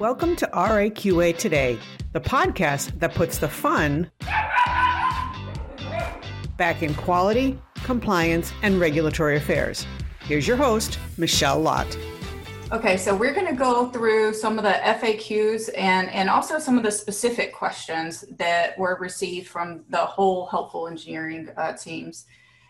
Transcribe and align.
Welcome 0.00 0.34
to 0.36 0.46
RAQA 0.54 1.36
Today, 1.36 1.78
the 2.14 2.22
podcast 2.22 2.98
that 3.00 3.14
puts 3.14 3.36
the 3.36 3.50
fun 3.50 4.10
back 6.56 6.82
in 6.82 6.94
quality, 6.94 7.58
compliance, 7.84 8.50
and 8.62 8.80
regulatory 8.80 9.36
affairs. 9.36 9.86
Here's 10.20 10.48
your 10.48 10.56
host, 10.56 10.98
Michelle 11.18 11.60
Lott. 11.60 11.98
Okay, 12.72 12.96
so 12.96 13.14
we're 13.14 13.34
going 13.34 13.48
to 13.48 13.52
go 13.52 13.90
through 13.90 14.32
some 14.32 14.56
of 14.56 14.64
the 14.64 14.70
FAQs 14.70 15.68
and, 15.76 16.08
and 16.08 16.30
also 16.30 16.58
some 16.58 16.78
of 16.78 16.82
the 16.82 16.90
specific 16.90 17.52
questions 17.52 18.24
that 18.38 18.78
were 18.78 18.96
received 18.98 19.48
from 19.48 19.84
the 19.90 19.98
whole 19.98 20.46
helpful 20.46 20.88
engineering 20.88 21.50
uh, 21.58 21.74
teams. 21.74 22.24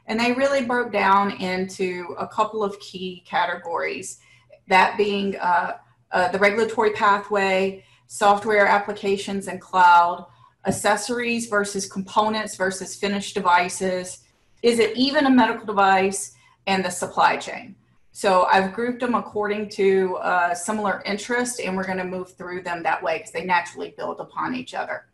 And 0.06 0.18
they 0.18 0.32
really 0.32 0.64
broke 0.64 0.90
down 0.90 1.30
into 1.40 2.12
a 2.18 2.26
couple 2.26 2.64
of 2.64 2.80
key 2.80 3.22
categories, 3.24 4.18
that 4.66 4.96
being 4.96 5.36
uh, 5.36 5.74
uh, 6.12 6.28
the 6.28 6.38
regulatory 6.38 6.90
pathway, 6.90 7.84
software 8.06 8.66
applications 8.66 9.48
and 9.48 9.60
cloud, 9.60 10.26
accessories 10.66 11.46
versus 11.46 11.88
components 11.88 12.56
versus 12.56 12.94
finished 12.94 13.34
devices. 13.34 14.24
Is 14.62 14.78
it 14.78 14.96
even 14.96 15.26
a 15.26 15.30
medical 15.30 15.66
device? 15.66 16.34
And 16.66 16.84
the 16.84 16.90
supply 16.90 17.36
chain. 17.36 17.74
So 18.12 18.44
I've 18.44 18.72
grouped 18.74 19.00
them 19.00 19.14
according 19.14 19.70
to 19.70 20.16
uh, 20.16 20.54
similar 20.54 21.02
interest, 21.06 21.58
and 21.58 21.76
we're 21.76 21.86
going 21.86 21.98
to 21.98 22.04
move 22.04 22.34
through 22.34 22.62
them 22.62 22.82
that 22.82 23.02
way 23.02 23.18
because 23.18 23.32
they 23.32 23.44
naturally 23.44 23.94
build 23.96 24.20
upon 24.20 24.54
each 24.54 24.74
other. 24.74 25.06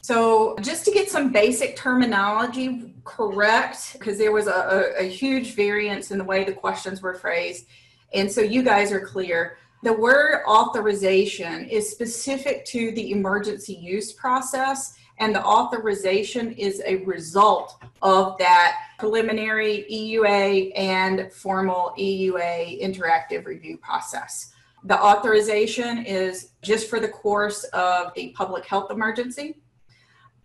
So 0.00 0.56
just 0.60 0.84
to 0.84 0.90
get 0.90 1.10
some 1.10 1.32
basic 1.32 1.76
terminology 1.76 2.94
correct, 3.04 3.94
because 3.94 4.16
there 4.16 4.32
was 4.32 4.46
a, 4.46 4.94
a, 5.00 5.04
a 5.04 5.08
huge 5.08 5.54
variance 5.54 6.12
in 6.12 6.18
the 6.18 6.24
way 6.24 6.44
the 6.44 6.52
questions 6.52 7.02
were 7.02 7.14
phrased, 7.14 7.66
and 8.14 8.30
so 8.30 8.40
you 8.40 8.62
guys 8.62 8.92
are 8.92 9.00
clear 9.00 9.58
the 9.84 9.92
word 9.92 10.42
authorization 10.48 11.68
is 11.68 11.90
specific 11.90 12.64
to 12.64 12.90
the 12.92 13.10
emergency 13.10 13.74
use 13.74 14.12
process, 14.12 14.94
and 15.18 15.34
the 15.34 15.44
authorization 15.44 16.52
is 16.52 16.82
a 16.86 16.96
result 17.04 17.76
of 18.00 18.38
that 18.38 18.78
preliminary 18.98 19.84
EUA 19.92 20.72
and 20.74 21.30
formal 21.30 21.92
EUA 21.98 22.82
interactive 22.82 23.44
review 23.44 23.76
process. 23.76 24.54
The 24.84 24.98
authorization 24.98 26.06
is 26.06 26.52
just 26.62 26.88
for 26.88 26.98
the 26.98 27.08
course 27.08 27.64
of 27.74 28.14
the 28.14 28.30
public 28.30 28.64
health 28.64 28.90
emergency. 28.90 29.58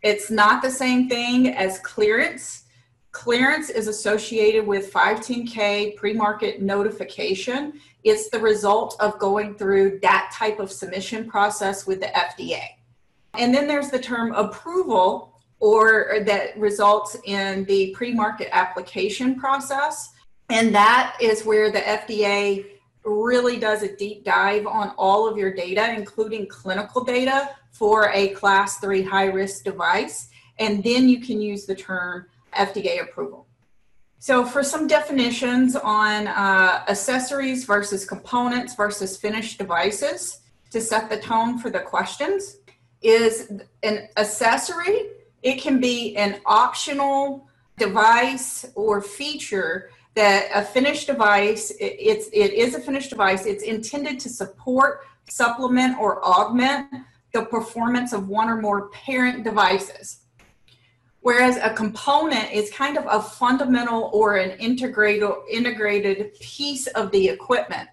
It's 0.01 0.29
not 0.29 0.61
the 0.61 0.71
same 0.71 1.07
thing 1.07 1.55
as 1.55 1.79
clearance. 1.79 2.65
Clearance 3.11 3.69
is 3.69 3.87
associated 3.87 4.65
with 4.65 4.93
510K 4.93 5.95
pre 5.95 6.13
market 6.13 6.61
notification 6.61 7.79
it's 8.03 8.29
the 8.29 8.39
result 8.39 8.95
of 8.99 9.19
going 9.19 9.55
through 9.55 9.99
that 10.01 10.31
type 10.33 10.59
of 10.59 10.71
submission 10.71 11.27
process 11.27 11.85
with 11.85 11.99
the 11.99 12.07
FDA. 12.07 12.63
And 13.33 13.53
then 13.53 13.67
there's 13.67 13.89
the 13.89 13.99
term 13.99 14.33
approval, 14.33 15.33
or 15.59 16.21
that 16.25 16.57
results 16.57 17.17
in 17.25 17.65
the 17.65 17.93
pre 17.95 18.13
market 18.13 18.47
application 18.51 19.37
process. 19.37 20.13
And 20.49 20.73
that 20.73 21.17
is 21.21 21.43
where 21.43 21.71
the 21.71 21.79
FDA 21.79 22.65
really 23.03 23.59
does 23.59 23.83
a 23.83 23.95
deep 23.95 24.23
dive 24.23 24.65
on 24.65 24.93
all 24.97 25.27
of 25.27 25.37
your 25.37 25.53
data, 25.53 25.93
including 25.93 26.47
clinical 26.47 27.03
data 27.03 27.49
for 27.71 28.09
a 28.13 28.29
class 28.29 28.79
three 28.79 29.03
high 29.03 29.25
risk 29.25 29.63
device. 29.63 30.29
And 30.57 30.83
then 30.83 31.07
you 31.07 31.21
can 31.21 31.41
use 31.41 31.65
the 31.65 31.75
term 31.75 32.25
FDA 32.51 33.01
approval. 33.01 33.47
So, 34.19 34.45
for 34.45 34.63
some 34.63 34.85
definitions 34.87 35.75
on 35.75 36.27
uh, 36.27 36.83
accessories 36.89 37.63
versus 37.63 38.05
components 38.05 38.75
versus 38.75 39.15
finished 39.15 39.57
devices 39.57 40.41
to 40.71 40.81
set 40.81 41.09
the 41.09 41.17
tone 41.17 41.57
for 41.57 41.69
the 41.69 41.79
questions, 41.79 42.57
is 43.01 43.51
an 43.83 44.09
accessory. 44.17 45.11
It 45.41 45.61
can 45.61 45.79
be 45.79 46.17
an 46.17 46.41
optional 46.45 47.47
device 47.77 48.65
or 48.75 49.01
feature 49.01 49.89
that 50.15 50.49
a 50.53 50.63
finished 50.63 51.07
device. 51.07 51.71
It, 51.71 51.95
it's 51.97 52.27
it 52.33 52.53
is 52.53 52.75
a 52.75 52.81
finished 52.81 53.09
device. 53.09 53.45
It's 53.45 53.63
intended 53.63 54.19
to 54.19 54.29
support, 54.29 55.05
supplement, 55.29 55.97
or 55.97 56.23
augment 56.25 56.89
the 57.31 57.43
performance 57.43 58.11
of 58.11 58.27
one 58.27 58.49
or 58.49 58.59
more 58.61 58.89
parent 58.89 59.43
devices. 59.43 60.18
Whereas 61.21 61.57
a 61.57 61.73
component 61.73 62.51
is 62.51 62.69
kind 62.71 62.97
of 62.97 63.05
a 63.09 63.21
fundamental 63.21 64.09
or 64.13 64.37
an 64.37 64.51
integrated 64.59 65.29
integrated 65.51 66.39
piece 66.39 66.87
of 66.87 67.11
the 67.11 67.27
equipment. 67.27 67.89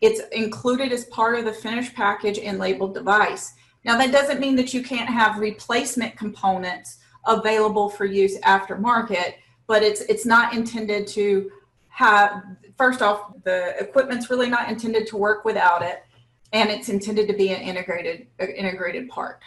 It's 0.00 0.20
included 0.32 0.92
as 0.92 1.06
part 1.06 1.38
of 1.38 1.46
the 1.46 1.52
finished 1.52 1.94
package 1.94 2.38
and 2.38 2.58
labeled 2.58 2.94
device. 2.94 3.54
Now 3.84 3.96
that 3.96 4.12
doesn't 4.12 4.40
mean 4.40 4.56
that 4.56 4.74
you 4.74 4.82
can't 4.82 5.08
have 5.08 5.38
replacement 5.38 6.16
components 6.16 6.98
available 7.26 7.88
for 7.88 8.04
use 8.04 8.38
aftermarket, 8.40 9.34
but 9.66 9.82
it's 9.82 10.02
it's 10.02 10.26
not 10.26 10.52
intended 10.52 11.06
to 11.08 11.50
have 11.88 12.42
first 12.76 13.00
off 13.00 13.32
the 13.44 13.74
equipment's 13.80 14.28
really 14.28 14.50
not 14.50 14.68
intended 14.68 15.06
to 15.06 15.16
work 15.16 15.46
without 15.46 15.82
it 15.82 16.04
and 16.52 16.70
it's 16.70 16.88
intended 16.88 17.26
to 17.26 17.32
be 17.32 17.50
an 17.50 17.60
integrated 17.60 18.26
integrated 18.38 19.08
part. 19.08 19.40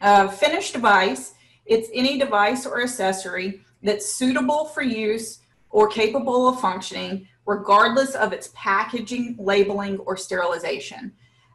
A 0.00 0.30
finished 0.30 0.72
device 0.72 1.34
it's 1.66 1.88
any 1.94 2.18
device 2.18 2.66
or 2.66 2.82
accessory 2.82 3.62
that's 3.82 4.14
suitable 4.14 4.66
for 4.66 4.82
use 4.82 5.40
or 5.70 5.88
capable 5.88 6.48
of 6.48 6.60
functioning, 6.60 7.26
regardless 7.46 8.14
of 8.14 8.32
its 8.32 8.50
packaging, 8.54 9.36
labeling, 9.38 9.98
or 9.98 10.16
sterilization. 10.16 11.12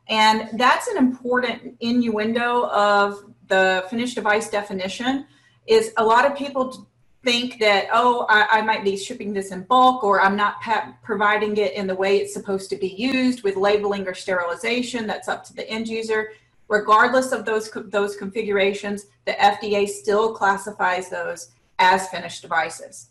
And 0.10 0.50
that's 0.54 0.88
an 0.88 0.98
important 0.98 1.78
innuendo 1.80 2.68
of 2.68 3.34
the 3.48 3.86
finished 3.90 4.16
device 4.16 4.50
definition 4.50 5.26
is 5.68 5.94
a 5.98 6.04
lot 6.04 6.26
of 6.26 6.36
people 6.36 6.88
think 7.24 7.60
that 7.60 7.88
oh 7.92 8.26
I, 8.30 8.60
I, 8.60 8.62
might 8.62 8.84
be 8.84 8.96
shipping 8.96 9.34
this 9.34 9.52
in 9.52 9.64
bulk 9.64 10.04
or 10.04 10.22
i'm 10.22 10.36
not 10.36 10.62
pa- 10.62 10.94
providing 11.04 11.58
it 11.58 11.74
in 11.74 11.88
the 11.88 11.96
way 11.96 12.18
it's 12.18 12.34
supposed 12.34 12.70
to 12.70 12.78
be 12.78 12.90
used 12.90 13.44
with 13.44 13.56
labeling 13.58 14.08
or 14.08 14.14
sterilization 14.14 15.08
that's 15.08 15.28
up 15.28 15.44
to 15.46 15.54
the 15.54 15.68
end 15.68 15.88
user 15.88 16.30
regardless 16.68 17.32
of 17.32 17.46
those 17.46 17.70
those 17.88 18.16
configurations, 18.16 19.08
the 19.26 19.34
FDA 19.34 19.88
still 19.88 20.34
classifies 20.34 21.10
those 21.10 21.52
as 21.80 22.10
finished 22.10 22.42
devices. 22.42 23.10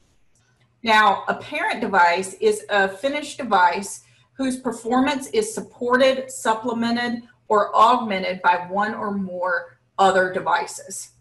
Now, 0.83 1.25
a 1.29 1.35
parent 1.35 1.81
device 1.81 2.35
is 2.35 2.65
a 2.69 2.89
finished 2.89 3.39
device 3.39 4.03
whose 4.35 4.61
performance 4.61 5.29
is 5.29 5.53
supported, 5.53 6.31
supplemented, 6.31 7.23
or 7.49 7.75
augmented 7.75 8.43
by 8.43 8.67
one 8.69 8.95
or 8.95 9.13
more 9.13 9.79
other 9.99 10.33
devices. 10.33 11.13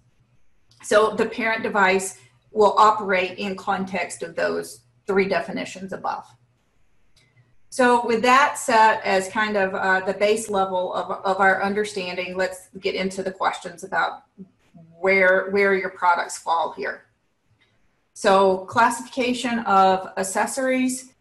So 0.84 1.16
the 1.16 1.25
parent 1.25 1.63
device 1.63 2.17
will 2.52 2.75
operate 2.78 3.38
in 3.38 3.56
context 3.56 4.22
of 4.22 4.35
those 4.35 4.81
three 5.07 5.28
definitions 5.28 5.94
above. 5.94 6.25
So, 7.75 8.07
with 8.07 8.21
that 8.21 8.57
set 8.57 9.03
as 9.03 9.27
kind 9.27 9.57
of 9.57 9.75
uh, 9.75 9.99
the 10.05 10.13
base 10.13 10.49
level 10.49 10.93
of, 10.93 11.11
of 11.25 11.41
our 11.41 11.61
understanding, 11.61 12.37
let's 12.37 12.69
get 12.79 12.95
into 12.95 13.21
the 13.21 13.33
questions 13.33 13.83
about 13.83 14.23
where 14.97 15.49
where 15.49 15.75
your 15.75 15.89
products 15.89 16.37
fall 16.37 16.71
here. 16.71 17.03
So, 18.13 18.59
classification 18.59 19.59
of 19.65 20.07
accessories. 20.15 21.15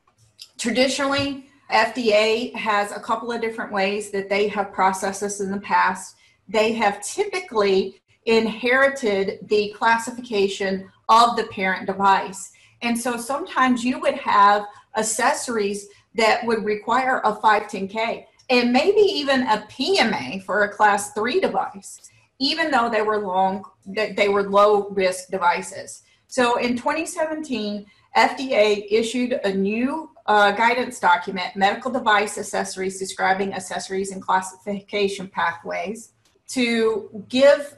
Traditionally, 0.56 1.46
FDA 1.72 2.54
has 2.54 2.92
a 2.92 3.00
couple 3.00 3.32
of 3.32 3.40
different 3.40 3.72
ways 3.72 4.12
that 4.12 4.28
they 4.28 4.46
have 4.46 4.72
processed 4.72 5.22
this 5.22 5.40
in 5.40 5.50
the 5.50 5.58
past. 5.58 6.14
They 6.48 6.72
have 6.74 7.04
typically 7.04 8.00
inherited 8.26 9.40
the 9.48 9.74
classification 9.76 10.88
of 11.08 11.36
the 11.36 11.48
parent 11.48 11.86
device. 11.86 12.52
And 12.80 12.96
so 12.96 13.16
sometimes 13.16 13.82
you 13.82 13.98
would 13.98 14.14
have 14.18 14.66
accessories 14.96 15.88
that 16.14 16.44
would 16.46 16.64
require 16.64 17.20
a 17.24 17.32
510K 17.34 18.26
and 18.50 18.72
maybe 18.72 19.00
even 19.00 19.42
a 19.42 19.66
PMA 19.70 20.42
for 20.42 20.64
a 20.64 20.68
class 20.68 21.12
three 21.12 21.40
device, 21.40 22.10
even 22.38 22.70
though 22.70 22.90
they 22.90 23.02
were 23.02 23.18
long, 23.18 23.64
they 23.86 24.28
were 24.28 24.42
low 24.42 24.88
risk 24.90 25.28
devices. 25.28 26.02
So 26.26 26.56
in 26.58 26.76
2017, 26.76 27.86
FDA 28.16 28.86
issued 28.90 29.32
a 29.44 29.52
new 29.52 30.10
uh, 30.26 30.52
guidance 30.52 31.00
document, 31.00 31.56
Medical 31.56 31.90
Device 31.90 32.38
Accessories 32.38 32.98
Describing 32.98 33.52
Accessories 33.54 34.12
and 34.12 34.22
Classification 34.22 35.28
Pathways, 35.28 36.12
to 36.48 37.24
give 37.28 37.76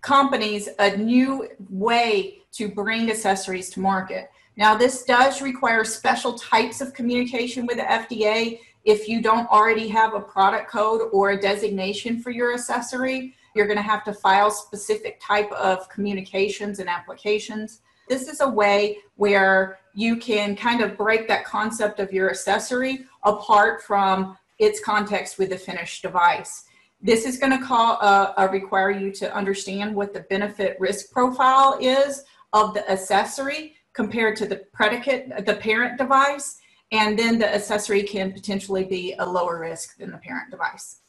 companies 0.00 0.68
a 0.78 0.96
new 0.96 1.48
way 1.68 2.42
to 2.52 2.68
bring 2.68 3.10
accessories 3.10 3.70
to 3.70 3.80
market. 3.80 4.30
Now, 4.60 4.76
this 4.76 5.04
does 5.04 5.40
require 5.40 5.84
special 5.84 6.34
types 6.34 6.82
of 6.82 6.92
communication 6.92 7.64
with 7.64 7.78
the 7.78 7.84
FDA. 7.84 8.58
If 8.84 9.08
you 9.08 9.22
don't 9.22 9.48
already 9.48 9.88
have 9.88 10.12
a 10.12 10.20
product 10.20 10.70
code 10.70 11.08
or 11.14 11.30
a 11.30 11.40
designation 11.40 12.20
for 12.20 12.28
your 12.28 12.52
accessory, 12.52 13.34
you're 13.54 13.64
going 13.64 13.78
to 13.78 13.82
have 13.82 14.04
to 14.04 14.12
file 14.12 14.50
specific 14.50 15.18
type 15.18 15.50
of 15.52 15.88
communications 15.88 16.78
and 16.78 16.90
applications. 16.90 17.80
This 18.06 18.28
is 18.28 18.42
a 18.42 18.48
way 18.50 18.98
where 19.16 19.78
you 19.94 20.18
can 20.18 20.54
kind 20.54 20.82
of 20.82 20.94
break 20.94 21.26
that 21.28 21.46
concept 21.46 21.98
of 21.98 22.12
your 22.12 22.28
accessory 22.28 23.06
apart 23.24 23.82
from 23.82 24.36
its 24.58 24.78
context 24.78 25.38
with 25.38 25.48
the 25.48 25.56
finished 25.56 26.02
device. 26.02 26.64
This 27.00 27.24
is 27.24 27.38
going 27.38 27.58
to 27.58 27.64
call 27.64 27.96
uh, 28.02 28.34
uh, 28.36 28.48
require 28.52 28.90
you 28.90 29.10
to 29.12 29.34
understand 29.34 29.94
what 29.94 30.12
the 30.12 30.20
benefit 30.28 30.76
risk 30.78 31.10
profile 31.10 31.78
is 31.80 32.24
of 32.52 32.74
the 32.74 32.88
accessory 32.90 33.76
compared 33.92 34.36
to 34.36 34.46
the 34.46 34.56
predicate, 34.72 35.46
the 35.46 35.56
parent 35.56 35.98
device, 35.98 36.58
and 36.92 37.18
then 37.18 37.38
the 37.38 37.54
accessory 37.54 38.02
can 38.02 38.32
potentially 38.32 38.84
be 38.84 39.14
a 39.18 39.26
lower 39.26 39.58
risk 39.58 39.96
than 39.98 40.10
the 40.10 40.18
parent 40.18 40.50
device. 40.50 41.00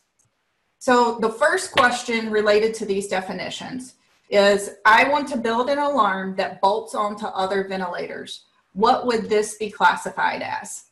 So 0.80 1.20
the 1.20 1.30
first 1.30 1.72
question 1.72 2.32
related 2.32 2.74
to 2.76 2.86
these 2.86 3.08
definitions 3.08 3.96
is 4.30 4.72
I 4.86 5.10
want 5.10 5.28
to 5.30 5.38
build 5.38 5.70
an 5.70 5.78
alarm 5.78 6.36
that 6.38 6.62
bolts 6.62 6.96
onto 6.96 7.26
other 7.26 7.68
ventilators. 7.68 8.46
What 8.74 9.06
would 9.06 9.30
this 9.30 9.58
be 9.58 9.70
classified 9.70 10.42
as? 10.42 10.86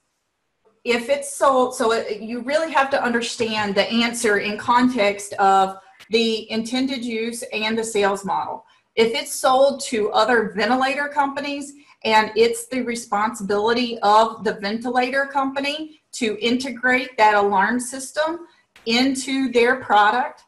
If 0.83 1.09
it's 1.09 1.33
sold, 1.33 1.75
so 1.75 1.93
it, 1.93 2.21
you 2.21 2.41
really 2.41 2.71
have 2.71 2.89
to 2.91 3.03
understand 3.03 3.75
the 3.75 3.89
answer 3.89 4.37
in 4.37 4.57
context 4.57 5.33
of 5.33 5.77
the 6.09 6.49
intended 6.51 7.03
use 7.03 7.43
and 7.53 7.77
the 7.77 7.83
sales 7.83 8.25
model. 8.25 8.65
If 8.95 9.13
it's 9.13 9.33
sold 9.33 9.81
to 9.85 10.11
other 10.11 10.51
ventilator 10.55 11.07
companies 11.07 11.73
and 12.03 12.31
it's 12.35 12.67
the 12.67 12.81
responsibility 12.81 13.99
of 13.99 14.43
the 14.43 14.53
ventilator 14.53 15.25
company 15.25 16.01
to 16.13 16.37
integrate 16.39 17.17
that 17.17 17.35
alarm 17.35 17.79
system 17.79 18.47
into 18.85 19.51
their 19.51 19.77
product, 19.77 20.43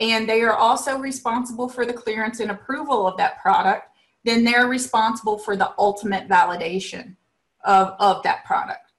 and 0.00 0.28
they 0.28 0.42
are 0.42 0.54
also 0.54 0.98
responsible 0.98 1.68
for 1.68 1.86
the 1.86 1.92
clearance 1.92 2.40
and 2.40 2.50
approval 2.50 3.06
of 3.06 3.16
that 3.16 3.40
product, 3.40 3.88
then 4.24 4.44
they're 4.44 4.66
responsible 4.66 5.38
for 5.38 5.56
the 5.56 5.72
ultimate 5.78 6.28
validation 6.28 7.16
of, 7.64 7.94
of 7.98 8.22
that 8.24 8.44
product. 8.44 8.92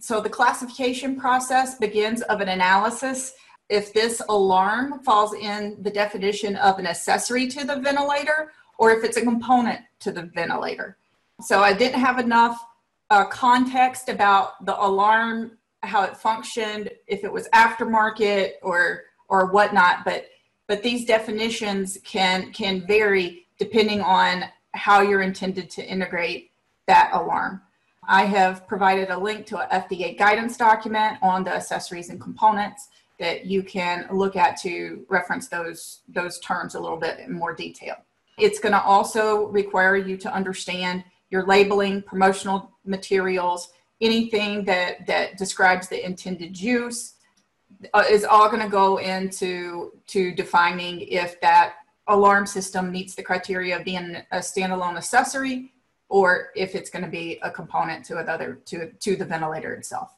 So 0.00 0.20
the 0.20 0.28
classification 0.28 1.18
process 1.18 1.76
begins 1.76 2.20
of 2.22 2.40
an 2.40 2.48
analysis. 2.48 3.32
If 3.68 3.92
this 3.92 4.20
alarm 4.28 5.00
falls 5.00 5.34
in 5.34 5.76
the 5.80 5.90
definition 5.90 6.56
of 6.56 6.78
an 6.78 6.86
accessory 6.86 7.48
to 7.48 7.64
the 7.64 7.76
ventilator 7.76 8.52
or 8.78 8.90
if 8.90 9.04
it's 9.04 9.16
a 9.16 9.22
component 9.22 9.80
to 10.00 10.12
the 10.12 10.22
ventilator. 10.22 10.96
So 11.40 11.60
I 11.60 11.72
didn't 11.72 12.00
have 12.00 12.18
enough 12.18 12.64
uh, 13.10 13.24
context 13.26 14.08
about 14.08 14.64
the 14.64 14.80
alarm, 14.82 15.52
how 15.82 16.02
it 16.02 16.16
functioned, 16.16 16.90
if 17.06 17.24
it 17.24 17.32
was 17.32 17.48
aftermarket 17.48 18.52
or 18.62 19.02
or 19.28 19.50
whatnot, 19.50 20.04
but 20.04 20.26
but 20.66 20.82
these 20.82 21.04
definitions 21.04 21.98
can 22.04 22.52
can 22.52 22.86
vary 22.86 23.46
depending 23.58 24.00
on 24.00 24.44
how 24.72 25.00
you're 25.00 25.22
intended 25.22 25.70
to 25.70 25.86
integrate 25.86 26.50
that 26.86 27.10
alarm. 27.12 27.62
I 28.06 28.24
have 28.24 28.66
provided 28.66 29.10
a 29.10 29.18
link 29.18 29.46
to 29.46 29.58
a 29.58 29.80
FDA 29.80 30.18
guidance 30.18 30.56
document 30.56 31.18
on 31.22 31.44
the 31.44 31.54
accessories 31.54 32.10
and 32.10 32.20
components 32.20 32.88
that 33.18 33.46
you 33.46 33.62
can 33.62 34.06
look 34.10 34.36
at 34.36 34.56
to 34.62 35.04
reference 35.08 35.48
those 35.48 36.00
those 36.08 36.38
terms 36.40 36.74
a 36.74 36.80
little 36.80 36.96
bit 36.96 37.20
in 37.20 37.32
more 37.32 37.54
detail. 37.54 37.96
It's 38.38 38.58
going 38.58 38.72
to 38.72 38.82
also 38.82 39.46
require 39.46 39.96
you 39.96 40.16
to 40.18 40.32
understand 40.32 41.04
your 41.30 41.46
labeling, 41.46 42.02
promotional 42.02 42.72
materials, 42.84 43.72
anything 44.00 44.64
that 44.64 45.06
that 45.06 45.38
describes 45.38 45.88
the 45.88 46.04
intended 46.04 46.60
use, 46.60 47.14
uh, 47.92 48.04
is 48.08 48.24
all 48.24 48.48
going 48.48 48.62
to 48.62 48.68
go 48.68 48.98
into 48.98 49.92
to 50.08 50.34
defining 50.34 51.00
if 51.02 51.40
that 51.40 51.74
alarm 52.08 52.46
system 52.46 52.90
meets 52.90 53.14
the 53.14 53.22
criteria 53.22 53.76
of 53.78 53.84
being 53.84 54.16
a 54.32 54.38
standalone 54.38 54.96
accessory 54.96 55.72
or 56.08 56.50
if 56.54 56.74
it's 56.74 56.90
going 56.90 57.04
to 57.04 57.10
be 57.10 57.38
a 57.42 57.50
component 57.50 58.04
to 58.04 58.18
another 58.18 58.60
to 58.66 58.90
to 58.92 59.16
the 59.16 59.24
ventilator 59.24 59.72
itself. 59.74 60.14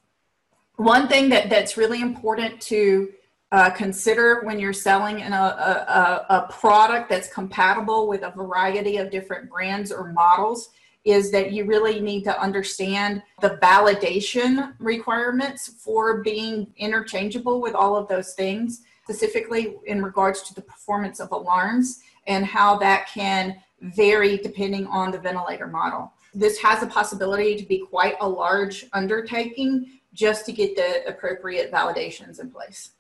One 0.76 1.08
thing 1.08 1.30
that 1.30 1.48
that's 1.48 1.76
really 1.76 2.02
important 2.02 2.60
to 2.62 3.10
uh, 3.50 3.70
consider 3.70 4.42
when 4.42 4.58
you're 4.58 4.72
selling 4.72 5.20
in 5.20 5.32
a, 5.32 5.36
a, 5.36 6.26
a 6.28 6.52
product 6.52 7.08
that's 7.08 7.32
compatible 7.32 8.08
with 8.08 8.22
a 8.22 8.30
variety 8.30 8.98
of 8.98 9.10
different 9.10 9.48
brands 9.48 9.90
or 9.90 10.12
models 10.12 10.70
is 11.04 11.30
that 11.30 11.52
you 11.52 11.64
really 11.64 12.00
need 12.00 12.24
to 12.24 12.40
understand 12.40 13.22
the 13.40 13.58
validation 13.62 14.74
requirements 14.80 15.68
for 15.78 16.22
being 16.22 16.66
interchangeable 16.76 17.60
with 17.60 17.74
all 17.74 17.96
of 17.96 18.08
those 18.08 18.34
things, 18.34 18.82
specifically 19.04 19.76
in 19.86 20.02
regards 20.02 20.42
to 20.42 20.52
the 20.52 20.60
performance 20.60 21.20
of 21.20 21.30
alarms 21.30 22.00
and 22.26 22.44
how 22.44 22.76
that 22.76 23.06
can 23.06 23.56
vary 23.80 24.36
depending 24.36 24.86
on 24.88 25.12
the 25.12 25.18
ventilator 25.18 25.68
model. 25.68 26.12
This 26.34 26.58
has 26.58 26.82
a 26.82 26.86
possibility 26.86 27.56
to 27.56 27.64
be 27.64 27.78
quite 27.78 28.16
a 28.20 28.28
large 28.28 28.86
undertaking 28.92 30.00
just 30.16 30.46
to 30.46 30.52
get 30.52 30.74
the 30.74 31.06
appropriate 31.06 31.70
validations 31.70 32.40
in 32.40 32.50
place. 32.50 32.90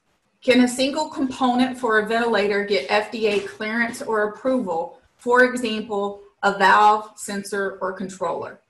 Can 0.42 0.60
a 0.60 0.68
single 0.68 1.08
component 1.08 1.76
for 1.76 1.98
a 1.98 2.06
ventilator 2.06 2.64
get 2.64 2.88
FDA 2.88 3.44
clearance 3.46 4.02
or 4.02 4.28
approval? 4.28 5.00
For 5.16 5.44
example, 5.44 6.20
a 6.42 6.56
valve, 6.56 7.10
sensor, 7.16 7.78
or 7.80 7.92
controller. 7.92 8.60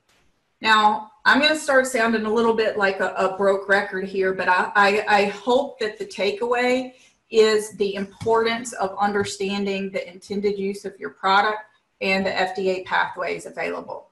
Now, 0.62 1.10
I'm 1.26 1.40
going 1.40 1.52
to 1.52 1.58
start 1.58 1.86
sounding 1.86 2.24
a 2.24 2.32
little 2.32 2.54
bit 2.54 2.78
like 2.78 3.00
a, 3.00 3.12
a 3.14 3.36
broke 3.36 3.68
record 3.68 4.04
here, 4.04 4.32
but 4.32 4.48
I, 4.48 4.72
I, 4.74 5.04
I 5.08 5.24
hope 5.24 5.78
that 5.80 5.98
the 5.98 6.06
takeaway 6.06 6.94
is 7.30 7.72
the 7.72 7.94
importance 7.96 8.72
of 8.74 8.96
understanding 8.98 9.90
the 9.90 10.08
intended 10.08 10.58
use 10.58 10.84
of 10.84 10.98
your 10.98 11.10
product 11.10 11.58
and 12.00 12.24
the 12.24 12.30
FDA 12.30 12.84
pathways 12.84 13.46
available. 13.46 14.05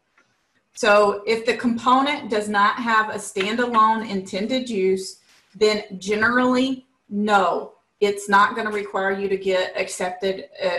So, 0.75 1.23
if 1.26 1.47
the 1.47 1.56
component 1.56 2.31
does 2.31 2.49
not 2.49 2.76
have 2.76 3.11
a 3.11 3.19
standalone 3.19 4.09
intended 4.09 4.69
use, 4.69 5.21
then 5.55 5.85
generally, 5.99 6.87
no, 7.09 7.75
it's 8.00 8.29
not 8.29 8.55
going 8.56 8.67
to 8.67 8.73
require 8.73 9.12
you 9.12 9.29
to 9.29 9.37
get 9.37 9.73
accepted 9.81 10.47
uh, 10.62 10.79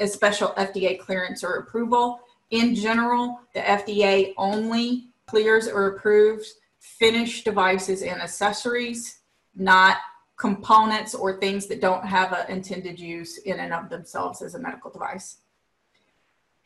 a 0.00 0.06
special 0.06 0.48
FDA 0.58 0.98
clearance 0.98 1.44
or 1.44 1.54
approval. 1.54 2.20
In 2.50 2.74
general, 2.74 3.40
the 3.54 3.60
FDA 3.60 4.34
only 4.36 5.08
clears 5.26 5.68
or 5.68 5.88
approves 5.88 6.54
finished 6.80 7.44
devices 7.44 8.02
and 8.02 8.20
accessories, 8.20 9.20
not 9.54 9.98
components 10.36 11.14
or 11.14 11.38
things 11.38 11.66
that 11.66 11.80
don't 11.80 12.04
have 12.04 12.32
an 12.32 12.46
intended 12.48 12.98
use 12.98 13.38
in 13.38 13.58
and 13.58 13.72
of 13.72 13.88
themselves 13.88 14.40
as 14.40 14.54
a 14.54 14.58
medical 14.58 14.90
device. 14.90 15.38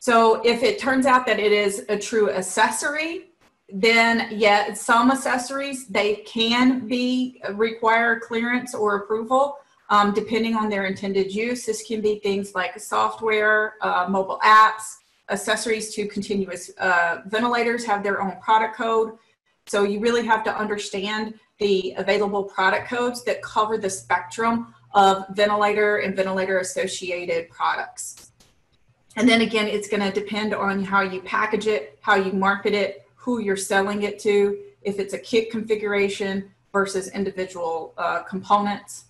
So 0.03 0.41
if 0.43 0.63
it 0.63 0.79
turns 0.79 1.05
out 1.05 1.25
that 1.27 1.39
it 1.39 1.53
is 1.53 1.85
a 1.87 1.97
true 1.97 2.29
accessory, 2.29 3.29
then 3.69 4.27
yeah, 4.31 4.73
some 4.73 5.09
accessories 5.09 5.87
they 5.87 6.15
can 6.27 6.89
be 6.89 7.41
require 7.53 8.19
clearance 8.19 8.75
or 8.75 8.97
approval 8.97 9.59
um, 9.89 10.13
depending 10.13 10.57
on 10.57 10.67
their 10.67 10.87
intended 10.87 11.33
use. 11.33 11.65
This 11.65 11.83
can 11.87 12.01
be 12.01 12.19
things 12.19 12.53
like 12.53 12.77
software, 12.81 13.75
uh, 13.79 14.07
mobile 14.09 14.41
apps, 14.43 14.83
accessories 15.29 15.95
to 15.95 16.05
continuous 16.05 16.69
uh, 16.79 17.21
ventilators 17.27 17.85
have 17.85 18.03
their 18.03 18.21
own 18.21 18.33
product 18.41 18.75
code. 18.75 19.13
So 19.67 19.83
you 19.85 20.01
really 20.01 20.25
have 20.25 20.43
to 20.43 20.53
understand 20.53 21.35
the 21.59 21.93
available 21.95 22.43
product 22.43 22.89
codes 22.89 23.23
that 23.23 23.41
cover 23.41 23.77
the 23.77 23.89
spectrum 23.89 24.75
of 24.93 25.23
ventilator 25.29 25.99
and 25.99 26.13
ventilator 26.13 26.59
associated 26.59 27.49
products. 27.49 28.32
And 29.15 29.29
then 29.29 29.41
again, 29.41 29.67
it's 29.67 29.87
going 29.87 30.01
to 30.01 30.11
depend 30.11 30.53
on 30.53 30.83
how 30.83 31.01
you 31.01 31.21
package 31.21 31.67
it, 31.67 31.97
how 32.01 32.15
you 32.15 32.31
market 32.33 32.73
it, 32.73 33.07
who 33.15 33.39
you're 33.39 33.55
selling 33.57 34.03
it 34.03 34.19
to, 34.19 34.59
if 34.81 34.99
it's 34.99 35.13
a 35.13 35.19
kit 35.19 35.51
configuration 35.51 36.51
versus 36.71 37.09
individual 37.11 37.93
uh, 37.97 38.23
components. 38.23 39.05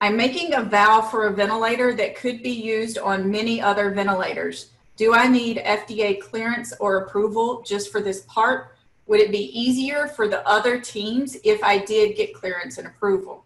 I'm 0.00 0.16
making 0.16 0.52
a 0.52 0.62
valve 0.62 1.10
for 1.10 1.26
a 1.26 1.32
ventilator 1.32 1.94
that 1.94 2.16
could 2.16 2.42
be 2.42 2.50
used 2.50 2.98
on 2.98 3.30
many 3.30 3.62
other 3.62 3.90
ventilators. 3.90 4.70
Do 4.96 5.14
I 5.14 5.28
need 5.28 5.58
FDA 5.58 6.20
clearance 6.20 6.74
or 6.80 6.98
approval 6.98 7.62
just 7.62 7.90
for 7.90 8.02
this 8.02 8.22
part? 8.22 8.76
Would 9.06 9.20
it 9.20 9.30
be 9.30 9.58
easier 9.58 10.08
for 10.08 10.26
the 10.26 10.46
other 10.46 10.80
teams 10.80 11.36
if 11.44 11.62
I 11.62 11.78
did 11.78 12.16
get 12.16 12.34
clearance 12.34 12.76
and 12.78 12.86
approval? 12.86 13.44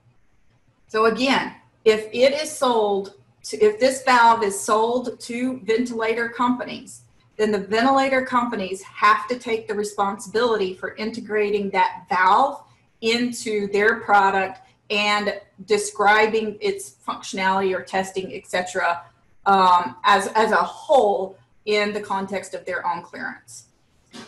So 0.88 1.04
again, 1.04 1.54
if 1.85 2.09
it 2.12 2.33
is 2.33 2.50
sold, 2.50 3.14
to, 3.44 3.62
if 3.62 3.80
this 3.80 4.02
valve 4.02 4.42
is 4.42 4.59
sold 4.59 5.18
to 5.20 5.61
ventilator 5.61 6.28
companies, 6.28 7.02
then 7.37 7.50
the 7.50 7.59
ventilator 7.59 8.23
companies 8.23 8.82
have 8.82 9.26
to 9.28 9.38
take 9.38 9.66
the 9.66 9.75
responsibility 9.75 10.75
for 10.75 10.94
integrating 10.97 11.70
that 11.70 12.04
valve 12.09 12.62
into 13.00 13.70
their 13.73 14.00
product 14.00 14.61
and 14.90 15.40
describing 15.66 16.59
its 16.61 16.97
functionality 17.06 17.75
or 17.75 17.82
testing, 17.82 18.35
etc., 18.35 19.02
um, 19.47 19.97
as, 20.04 20.26
as 20.35 20.52
a 20.52 20.56
whole 20.56 21.38
in 21.64 21.92
the 21.92 22.00
context 22.00 22.54
of 22.54 22.64
their 22.66 22.87
own 22.87 23.02
clearance. 23.02 23.68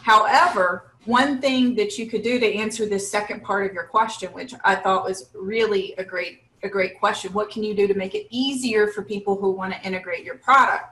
However, 0.00 0.92
one 1.04 1.40
thing 1.40 1.74
that 1.74 1.98
you 1.98 2.06
could 2.06 2.22
do 2.22 2.38
to 2.38 2.54
answer 2.54 2.86
this 2.86 3.10
second 3.10 3.42
part 3.42 3.66
of 3.66 3.74
your 3.74 3.84
question, 3.84 4.32
which 4.32 4.54
I 4.64 4.76
thought 4.76 5.04
was 5.04 5.28
really 5.34 5.94
a 5.98 6.04
great 6.04 6.44
a 6.62 6.68
great 6.68 6.98
question, 6.98 7.32
what 7.32 7.50
can 7.50 7.62
you 7.62 7.74
do 7.74 7.86
to 7.86 7.94
make 7.94 8.14
it 8.14 8.26
easier 8.30 8.88
for 8.88 9.02
people 9.02 9.36
who 9.36 9.50
want 9.50 9.72
to 9.72 9.82
integrate 9.82 10.24
your 10.24 10.36
product? 10.36 10.84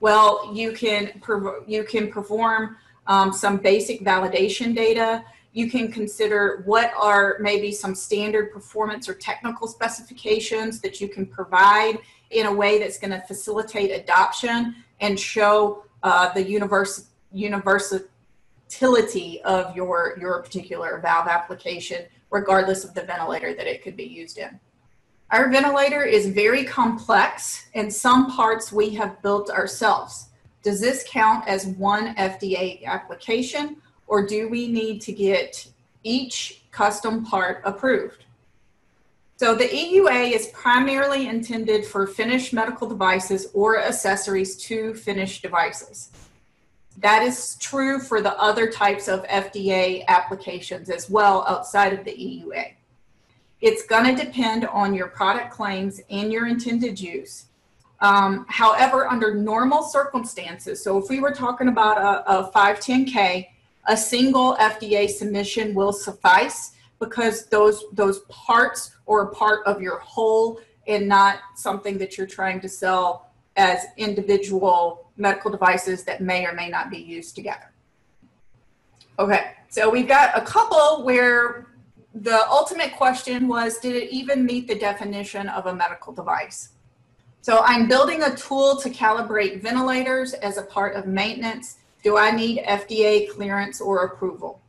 Well, 0.00 0.54
you 0.54 0.72
can 0.72 1.20
you 1.66 1.84
can 1.84 2.10
perform 2.10 2.76
um, 3.06 3.32
some 3.32 3.58
basic 3.58 4.00
validation 4.00 4.74
data 4.74 5.24
You 5.54 5.70
can 5.70 5.90
consider 5.90 6.62
what 6.66 6.92
are 7.00 7.38
maybe 7.40 7.70
some 7.70 7.94
standard 7.94 8.52
performance 8.52 9.08
or 9.08 9.14
technical 9.14 9.68
specifications 9.68 10.80
that 10.80 11.00
you 11.00 11.08
can 11.08 11.26
provide 11.26 12.00
in 12.30 12.46
a 12.46 12.52
way 12.52 12.80
that's 12.80 12.98
going 12.98 13.12
to 13.12 13.20
facilitate 13.20 13.92
adoption 13.92 14.74
and 15.00 15.18
show 15.18 15.84
uh, 16.02 16.34
the 16.34 16.42
universe, 16.42 17.06
universality 17.32 19.40
of 19.44 19.76
your, 19.76 20.18
your 20.20 20.42
particular 20.42 20.98
valve 20.98 21.28
application, 21.28 22.04
regardless 22.34 22.82
of 22.84 22.92
the 22.94 23.02
ventilator 23.02 23.54
that 23.54 23.68
it 23.68 23.80
could 23.82 23.96
be 23.96 24.04
used 24.04 24.38
in. 24.38 24.58
Our 25.30 25.50
ventilator 25.50 26.02
is 26.02 26.26
very 26.26 26.64
complex, 26.64 27.68
and 27.74 27.90
some 27.90 28.30
parts 28.30 28.72
we 28.72 28.90
have 28.90 29.22
built 29.22 29.50
ourselves. 29.50 30.30
Does 30.64 30.80
this 30.80 31.04
count 31.08 31.46
as 31.46 31.66
one 31.66 32.14
FDA 32.16 32.84
application, 32.84 33.76
or 34.08 34.26
do 34.26 34.48
we 34.48 34.66
need 34.66 35.00
to 35.02 35.12
get 35.12 35.66
each 36.02 36.64
custom 36.72 37.24
part 37.24 37.62
approved? 37.64 38.24
So 39.36 39.54
the 39.54 39.68
EUA 39.68 40.32
is 40.32 40.48
primarily 40.48 41.28
intended 41.28 41.86
for 41.86 42.06
finished 42.06 42.52
medical 42.52 42.88
devices 42.88 43.48
or 43.54 43.80
accessories 43.80 44.56
to 44.68 44.94
finished 44.94 45.42
devices. 45.42 46.10
That 46.98 47.22
is 47.22 47.56
true 47.56 47.98
for 47.98 48.20
the 48.20 48.38
other 48.40 48.70
types 48.70 49.08
of 49.08 49.24
FDA 49.24 50.06
applications 50.06 50.90
as 50.90 51.10
well 51.10 51.44
outside 51.48 51.92
of 51.92 52.04
the 52.04 52.12
EUA. 52.12 52.74
It's 53.60 53.86
going 53.86 54.14
to 54.14 54.24
depend 54.24 54.66
on 54.66 54.94
your 54.94 55.08
product 55.08 55.50
claims 55.50 56.00
and 56.10 56.32
your 56.32 56.46
intended 56.46 57.00
use. 57.00 57.46
Um, 58.00 58.44
however, 58.48 59.08
under 59.08 59.34
normal 59.34 59.82
circumstances, 59.82 60.82
so 60.82 60.98
if 60.98 61.08
we 61.08 61.20
were 61.20 61.32
talking 61.32 61.68
about 61.68 61.98
a, 61.98 62.38
a 62.40 62.52
510K, 62.52 63.46
a 63.86 63.96
single 63.96 64.56
FDA 64.56 65.08
submission 65.08 65.74
will 65.74 65.92
suffice 65.92 66.72
because 66.98 67.46
those 67.46 67.84
those 67.92 68.20
parts 68.28 68.92
are 69.08 69.26
part 69.26 69.66
of 69.66 69.80
your 69.80 69.98
whole 69.98 70.60
and 70.86 71.08
not 71.08 71.38
something 71.54 71.98
that 71.98 72.16
you're 72.16 72.26
trying 72.26 72.60
to 72.60 72.68
sell 72.68 73.30
as 73.56 73.84
individual 73.96 75.03
medical 75.16 75.50
devices 75.50 76.04
that 76.04 76.20
may 76.20 76.46
or 76.46 76.52
may 76.52 76.68
not 76.68 76.90
be 76.90 76.98
used 76.98 77.34
together. 77.34 77.72
Okay, 79.18 79.52
so 79.68 79.88
we've 79.88 80.08
got 80.08 80.36
a 80.36 80.42
couple 80.42 81.04
where 81.04 81.68
the 82.14 82.48
ultimate 82.48 82.92
question 82.96 83.48
was 83.48 83.78
did 83.78 83.96
it 83.96 84.10
even 84.10 84.44
meet 84.44 84.68
the 84.68 84.74
definition 84.74 85.48
of 85.48 85.66
a 85.66 85.74
medical 85.74 86.12
device? 86.12 86.70
So 87.42 87.60
I'm 87.64 87.86
building 87.88 88.22
a 88.22 88.34
tool 88.34 88.76
to 88.76 88.88
calibrate 88.88 89.60
ventilators 89.60 90.32
as 90.34 90.56
a 90.56 90.62
part 90.62 90.96
of 90.96 91.06
maintenance. 91.06 91.76
Do 92.02 92.16
I 92.16 92.30
need 92.30 92.64
FDA 92.64 93.28
clearance 93.30 93.80
or 93.80 94.04
approval? 94.04 94.60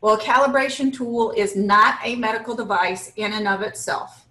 Well, 0.00 0.14
a 0.14 0.20
calibration 0.20 0.92
tool 0.92 1.32
is 1.32 1.56
not 1.56 1.98
a 2.04 2.16
medical 2.16 2.54
device 2.54 3.12
in 3.16 3.32
and 3.32 3.46
of 3.46 3.62
itself, 3.62 4.26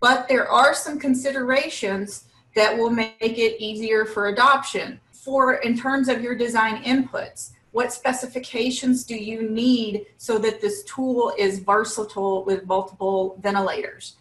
but 0.00 0.28
there 0.28 0.50
are 0.50 0.74
some 0.74 0.98
considerations 0.98 2.24
that 2.54 2.76
will 2.76 2.90
make 2.90 3.14
it 3.20 3.62
easier 3.62 4.04
for 4.04 4.28
adoption. 4.28 5.00
For 5.26 5.54
in 5.54 5.76
terms 5.76 6.08
of 6.08 6.22
your 6.22 6.36
design 6.36 6.84
inputs, 6.84 7.50
what 7.72 7.92
specifications 7.92 9.02
do 9.02 9.16
you 9.16 9.50
need 9.50 10.06
so 10.18 10.38
that 10.38 10.60
this 10.60 10.84
tool 10.84 11.34
is 11.36 11.58
versatile 11.58 12.44
with 12.44 12.64
multiple 12.64 13.36
ventilators? 13.42 14.14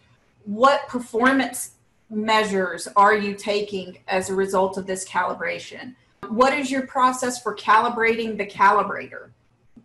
What 0.45 0.87
performance 0.87 1.75
measures 2.09 2.87
are 2.95 3.15
you 3.15 3.35
taking 3.35 3.99
as 4.07 4.31
a 4.31 4.33
result 4.33 4.79
of 4.79 4.87
this 4.87 5.07
calibration? 5.07 5.93
What 6.27 6.57
is 6.57 6.71
your 6.71 6.87
process 6.87 7.39
for 7.39 7.55
calibrating 7.55 8.35
the 8.35 8.47
calibrator? 8.47 9.29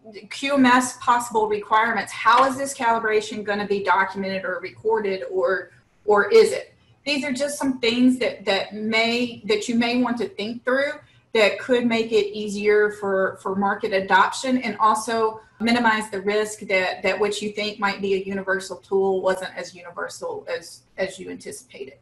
QMS 0.08 0.98
possible 1.00 1.48
requirements. 1.48 2.12
How 2.12 2.46
is 2.46 2.56
this 2.56 2.72
calibration 2.72 3.44
going 3.44 3.58
to 3.58 3.66
be 3.66 3.84
documented 3.84 4.46
or 4.46 4.58
recorded 4.60 5.24
or 5.30 5.70
or 6.06 6.30
is 6.30 6.52
it? 6.52 6.72
These 7.04 7.24
are 7.24 7.32
just 7.32 7.58
some 7.58 7.78
things 7.78 8.18
that 8.20 8.46
that 8.46 8.74
may 8.74 9.42
that 9.44 9.68
you 9.68 9.74
may 9.74 10.02
want 10.02 10.16
to 10.16 10.26
think 10.26 10.64
through 10.64 10.92
that 11.32 11.58
could 11.58 11.86
make 11.86 12.12
it 12.12 12.36
easier 12.36 12.90
for 12.92 13.38
for 13.42 13.54
market 13.54 13.92
adoption 13.92 14.58
and 14.58 14.76
also 14.78 15.40
minimize 15.60 16.10
the 16.10 16.20
risk 16.22 16.60
that 16.60 17.02
that 17.02 17.18
what 17.18 17.40
you 17.40 17.50
think 17.52 17.78
might 17.78 18.00
be 18.00 18.14
a 18.14 18.18
universal 18.18 18.76
tool 18.78 19.22
wasn't 19.22 19.54
as 19.56 19.74
universal 19.74 20.46
as 20.48 20.82
as 20.96 21.18
you 21.18 21.30
anticipated. 21.30 21.94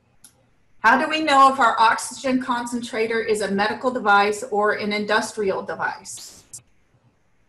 How 0.80 0.98
do 0.98 1.08
we 1.08 1.22
know 1.22 1.52
if 1.52 1.58
our 1.58 1.78
oxygen 1.78 2.40
concentrator 2.40 3.20
is 3.20 3.40
a 3.40 3.50
medical 3.50 3.90
device 3.90 4.44
or 4.44 4.74
an 4.74 4.92
industrial 4.92 5.62
device? 5.62 6.44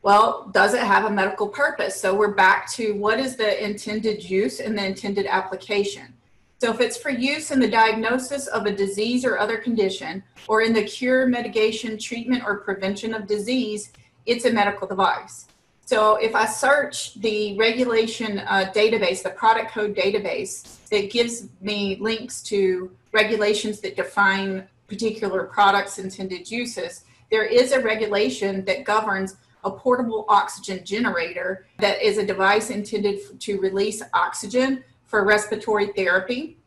Well, 0.01 0.49
does 0.53 0.73
it 0.73 0.81
have 0.81 1.05
a 1.05 1.11
medical 1.11 1.47
purpose? 1.47 1.99
So 1.99 2.15
we're 2.15 2.33
back 2.33 2.71
to 2.73 2.93
what 2.93 3.19
is 3.19 3.35
the 3.35 3.63
intended 3.63 4.27
use 4.27 4.59
and 4.59 4.77
the 4.77 4.85
intended 4.85 5.27
application. 5.27 6.13
So 6.59 6.73
if 6.73 6.81
it's 6.81 6.97
for 6.97 7.09
use 7.09 7.51
in 7.51 7.59
the 7.61 7.69
diagnosis 7.69 8.47
of 8.47 8.65
a 8.65 8.71
disease 8.71 9.23
or 9.23 9.39
other 9.39 9.57
condition, 9.57 10.21
or 10.49 10.61
in 10.61 10.73
the 10.73 10.83
cure, 10.83 11.25
mitigation, 11.25 11.97
treatment, 11.97 12.43
or 12.45 12.57
prevention 12.57 13.13
of 13.13 13.27
disease, 13.27 13.93
it's 14.25 14.43
a 14.43 14.51
medical 14.51 14.85
device. 14.85 15.47
So 15.85 16.17
if 16.17 16.35
I 16.35 16.45
search 16.45 17.15
the 17.15 17.57
regulation 17.57 18.39
uh, 18.39 18.71
database, 18.75 19.23
the 19.23 19.29
product 19.29 19.71
code 19.71 19.95
database, 19.95 20.77
it 20.91 21.11
gives 21.11 21.47
me 21.61 21.97
links 22.01 22.43
to 22.43 22.91
regulations 23.13 23.79
that 23.79 23.95
define 23.95 24.67
particular 24.87 25.45
products' 25.45 25.97
intended 25.97 26.51
uses. 26.51 27.05
There 27.31 27.45
is 27.45 27.71
a 27.71 27.79
regulation 27.79 28.65
that 28.65 28.83
governs 28.83 29.37
a 29.63 29.71
portable 29.71 30.25
oxygen 30.27 30.83
generator 30.83 31.65
that 31.79 32.01
is 32.01 32.17
a 32.17 32.25
device 32.25 32.69
intended 32.69 33.39
to 33.39 33.59
release 33.59 34.01
oxygen 34.13 34.83
for 35.09 35.25
respiratory 35.25 35.87
therapy. 35.87 36.57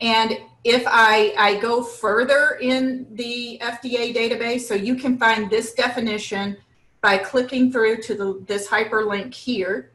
And 0.00 0.36
if 0.64 0.82
I, 0.86 1.32
I 1.38 1.60
go 1.60 1.82
further 1.82 2.58
in 2.60 3.06
the 3.12 3.58
FDA 3.62 4.14
database, 4.14 4.62
so 4.62 4.74
you 4.74 4.96
can 4.96 5.16
find 5.16 5.48
this 5.48 5.72
definition 5.74 6.56
by 7.00 7.18
clicking 7.18 7.70
through 7.70 8.02
to 8.02 8.14
the, 8.14 8.44
this 8.46 8.66
hyperlink 8.66 9.32
here. 9.32 9.92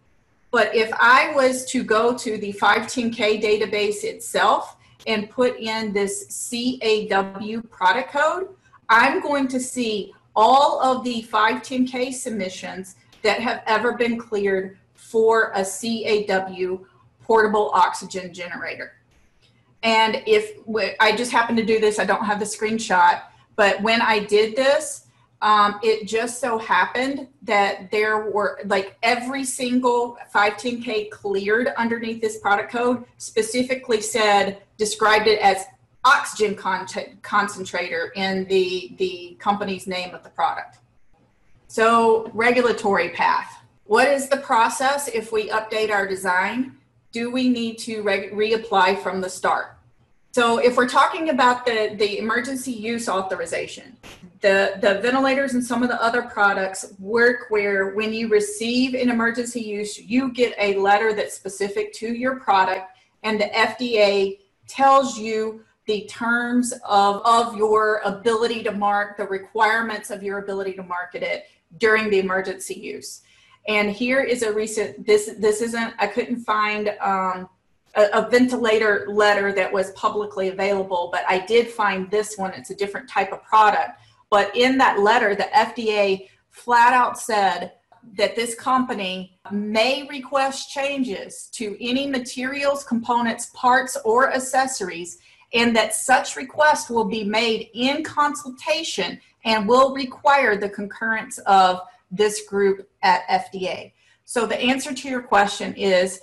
But 0.52 0.74
if 0.74 0.92
I 0.94 1.34
was 1.36 1.66
to 1.72 1.84
go 1.84 2.18
to 2.18 2.38
the 2.38 2.54
510K 2.54 3.42
database 3.42 4.04
itself 4.04 4.78
and 5.06 5.30
put 5.30 5.60
in 5.60 5.92
this 5.92 6.50
CAW 6.50 7.62
product 7.70 8.14
code, 8.14 8.50
I'm 8.88 9.22
going 9.22 9.48
to 9.50 9.60
see 9.60 10.14
all 10.36 10.82
of 10.82 11.04
the 11.04 11.24
510K 11.24 12.14
submissions 12.14 12.96
that 13.22 13.42
have 13.42 13.62
ever 13.68 13.94
been 13.94 14.18
cleared 14.18 14.78
for 14.94 15.52
a 15.56 15.66
CAW 15.66 16.80
portable 17.30 17.70
oxygen 17.76 18.34
generator. 18.34 18.94
And 19.84 20.24
if 20.26 20.58
I 21.00 21.16
just 21.16 21.32
happened 21.32 21.60
to 21.60 21.66
do 21.66 21.80
this, 21.80 22.00
I 22.00 22.06
don't 22.06 22.26
have 22.26 22.40
the 22.40 22.46
screenshot, 22.46 23.22
but 23.56 23.80
when 23.84 24.02
I 24.02 24.26
did 24.26 24.56
this, 24.56 25.06
um, 25.44 25.80
it 25.84 26.08
just 26.08 26.42
so 26.42 26.58
happened 26.58 27.28
that 27.44 27.92
there 27.92 28.32
were 28.32 28.60
like 28.66 28.98
every 29.04 29.44
single 29.44 30.18
510K 30.34 31.12
cleared 31.12 31.68
underneath 31.78 32.20
this 32.20 32.40
product 32.40 32.72
code 32.72 33.06
specifically 33.20 34.02
said, 34.02 34.64
described 34.78 35.28
it 35.28 35.40
as 35.40 35.66
oxygen 36.06 36.56
con- 36.56 36.88
concentrator 37.22 38.12
in 38.16 38.46
the, 38.46 38.96
the 38.98 39.38
company's 39.40 39.86
name 39.86 40.16
of 40.16 40.24
the 40.24 40.30
product. 40.30 40.80
So, 41.68 42.32
regulatory 42.34 43.10
path. 43.10 43.64
What 43.86 44.08
is 44.08 44.30
the 44.30 44.38
process 44.38 45.08
if 45.08 45.32
we 45.32 45.50
update 45.50 45.92
our 45.92 46.08
design? 46.08 46.79
Do 47.12 47.32
we 47.32 47.50
need 47.50 47.78
to 47.80 48.02
re- 48.04 48.30
reapply 48.30 49.02
from 49.02 49.22
the 49.22 49.30
start? 49.30 49.78
So, 50.32 50.60
if 50.60 50.78
we're 50.78 50.88
talking 50.88 51.30
about 51.30 51.66
the, 51.66 51.96
the 51.98 52.20
emergency 52.20 52.72
use 52.72 53.10
authorization, 53.10 53.98
the, 54.42 54.78
the 54.80 55.00
ventilators 55.02 55.56
and 55.56 55.66
some 55.66 55.82
of 55.82 55.90
the 55.90 56.02
other 56.02 56.22
products 56.22 56.94
work 57.00 57.48
where 57.50 57.96
when 57.96 58.14
you 58.14 58.28
receive 58.28 58.94
an 58.94 59.10
emergency 59.10 59.60
use, 59.60 59.98
you 59.98 60.32
get 60.32 60.54
a 60.60 60.76
letter 60.76 61.14
that's 61.14 61.34
specific 61.34 61.94
to 61.94 62.14
your 62.14 62.40
product, 62.40 62.92
and 63.24 63.42
the 63.42 63.46
FDA 63.46 64.40
tells 64.68 65.18
you 65.18 65.64
the 65.88 66.06
terms 66.06 66.74
of, 66.88 67.22
of 67.26 67.58
your 67.58 68.02
ability 68.06 68.62
to 68.64 68.72
mark, 68.72 69.18
the 69.18 69.26
requirements 69.26 70.12
of 70.12 70.22
your 70.22 70.38
ability 70.38 70.74
to 70.74 70.84
market 70.84 71.24
it 71.24 71.46
during 71.80 72.12
the 72.12 72.20
emergency 72.20 72.76
use. 72.76 73.22
And 73.70 73.92
here 73.92 74.20
is 74.20 74.42
a 74.42 74.52
recent, 74.52 75.06
this, 75.06 75.36
this 75.38 75.62
isn't, 75.62 75.94
I 76.00 76.08
couldn't 76.08 76.38
find 76.38 76.90
um, 77.00 77.48
a, 77.96 78.08
a, 78.14 78.28
ventilator 78.28 79.06
letter 79.08 79.54
that 79.54 79.72
was 79.72 79.92
publicly 79.92 80.48
available, 80.48 81.10
but 81.12 81.24
I 81.30 81.46
did 81.46 81.68
find 81.68 82.10
this 82.10 82.36
one. 82.36 82.52
It's 82.56 82.72
a 82.72 82.76
different 82.76 83.08
type 83.08 83.32
of 83.32 83.44
product. 83.44 83.92
But 84.32 84.56
in 84.56 84.80
that 84.80 85.00
letter, 85.00 85.36
the 85.36 85.48
FDA 85.56 86.30
flat 86.50 86.94
out 86.94 87.20
said 87.20 87.74
that 88.18 88.36
this 88.36 88.56
company 88.56 89.38
may 89.52 90.08
request 90.10 90.72
changes 90.72 91.48
to 91.54 91.78
any 91.80 92.08
materials, 92.08 92.84
components, 92.84 93.52
parts, 93.54 93.96
or 94.04 94.34
accessories 94.34 95.20
and 95.54 95.76
that 95.76 95.94
such 95.94 96.36
request 96.36 96.90
will 96.90 97.06
be 97.06 97.24
made 97.24 97.70
in 97.76 98.04
consultation 98.04 99.20
and 99.46 99.68
will 99.68 99.94
require 99.94 100.58
the 100.58 100.70
concurrence 100.70 101.38
of 101.40 101.82
this 102.12 102.46
group 102.48 102.89
at 103.02 103.28
FDA. 103.28 103.94
So 104.26 104.46
the 104.46 104.60
answer 104.60 104.94
to 104.94 105.10
your 105.10 105.22
question 105.22 105.74
is 105.74 106.22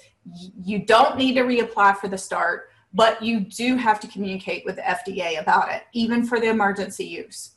you 0.64 0.84
don't 0.84 1.16
need 1.16 1.34
to 1.34 1.42
reapply 1.42 1.96
for 1.98 2.08
the 2.08 2.18
start, 2.18 2.70
but 2.92 3.22
you 3.22 3.40
do 3.40 3.76
have 3.76 4.00
to 4.00 4.08
communicate 4.08 4.64
with 4.64 4.76
the 4.76 4.82
FDA 4.82 5.40
about 5.40 5.72
it, 5.72 5.84
even 5.92 6.24
for 6.24 6.40
the 6.40 6.48
emergency 6.48 7.04
use. 7.04 7.52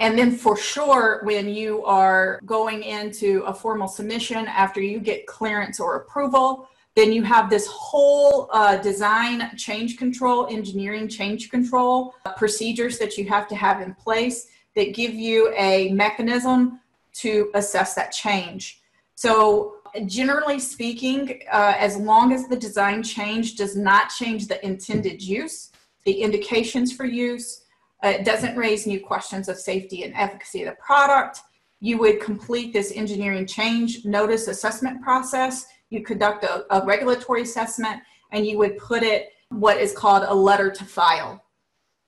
And 0.00 0.18
then 0.18 0.32
for 0.32 0.56
sure, 0.56 1.20
when 1.22 1.48
you 1.48 1.84
are 1.84 2.40
going 2.44 2.82
into 2.82 3.42
a 3.46 3.54
formal 3.54 3.86
submission 3.86 4.46
after 4.46 4.80
you 4.80 4.98
get 4.98 5.26
clearance 5.26 5.78
or 5.78 5.96
approval, 5.96 6.68
then 6.96 7.12
you 7.12 7.22
have 7.22 7.48
this 7.50 7.66
whole 7.66 8.48
uh, 8.52 8.78
design 8.78 9.56
change 9.56 9.98
control, 9.98 10.48
engineering 10.50 11.08
change 11.08 11.50
control 11.50 12.14
uh, 12.24 12.32
procedures 12.32 12.98
that 12.98 13.16
you 13.16 13.28
have 13.28 13.46
to 13.48 13.54
have 13.54 13.80
in 13.80 13.94
place 13.94 14.48
that 14.74 14.94
give 14.94 15.14
you 15.14 15.52
a 15.56 15.90
mechanism 15.92 16.80
to 17.20 17.50
assess 17.54 17.94
that 17.94 18.12
change. 18.12 18.80
So, 19.14 19.76
generally 20.06 20.58
speaking, 20.58 21.42
uh, 21.50 21.74
as 21.78 21.96
long 21.96 22.32
as 22.32 22.48
the 22.48 22.56
design 22.56 23.02
change 23.02 23.56
does 23.56 23.76
not 23.76 24.10
change 24.10 24.46
the 24.46 24.64
intended 24.64 25.22
use, 25.22 25.72
the 26.04 26.20
indications 26.20 26.92
for 26.92 27.06
use, 27.06 27.64
uh, 28.04 28.08
it 28.08 28.24
doesn't 28.24 28.56
raise 28.56 28.86
new 28.86 29.00
questions 29.00 29.48
of 29.48 29.58
safety 29.58 30.02
and 30.02 30.14
efficacy 30.14 30.62
of 30.62 30.68
the 30.68 30.76
product, 30.76 31.40
you 31.80 31.98
would 31.98 32.20
complete 32.20 32.72
this 32.72 32.92
engineering 32.94 33.46
change 33.46 34.04
notice 34.04 34.48
assessment 34.48 35.02
process 35.02 35.66
you 35.90 36.02
conduct 36.02 36.44
a, 36.44 36.64
a 36.74 36.84
regulatory 36.84 37.42
assessment, 37.42 38.02
and 38.32 38.46
you 38.46 38.58
would 38.58 38.76
put 38.78 39.02
it 39.02 39.32
what 39.50 39.78
is 39.78 39.92
called 39.92 40.24
a 40.26 40.34
letter 40.34 40.70
to 40.70 40.84
file. 40.84 41.42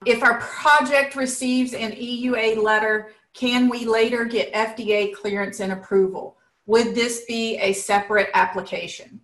If 0.04 0.22
our 0.22 0.40
project 0.40 1.16
receives 1.16 1.74
an 1.74 1.92
EUA 1.92 2.62
letter, 2.62 3.12
can 3.38 3.68
we 3.68 3.84
later 3.84 4.24
get 4.24 4.52
FDA 4.52 5.14
clearance 5.14 5.60
and 5.60 5.70
approval? 5.70 6.36
Would 6.66 6.96
this 6.96 7.24
be 7.26 7.56
a 7.58 7.72
separate 7.72 8.30
application? 8.34 9.20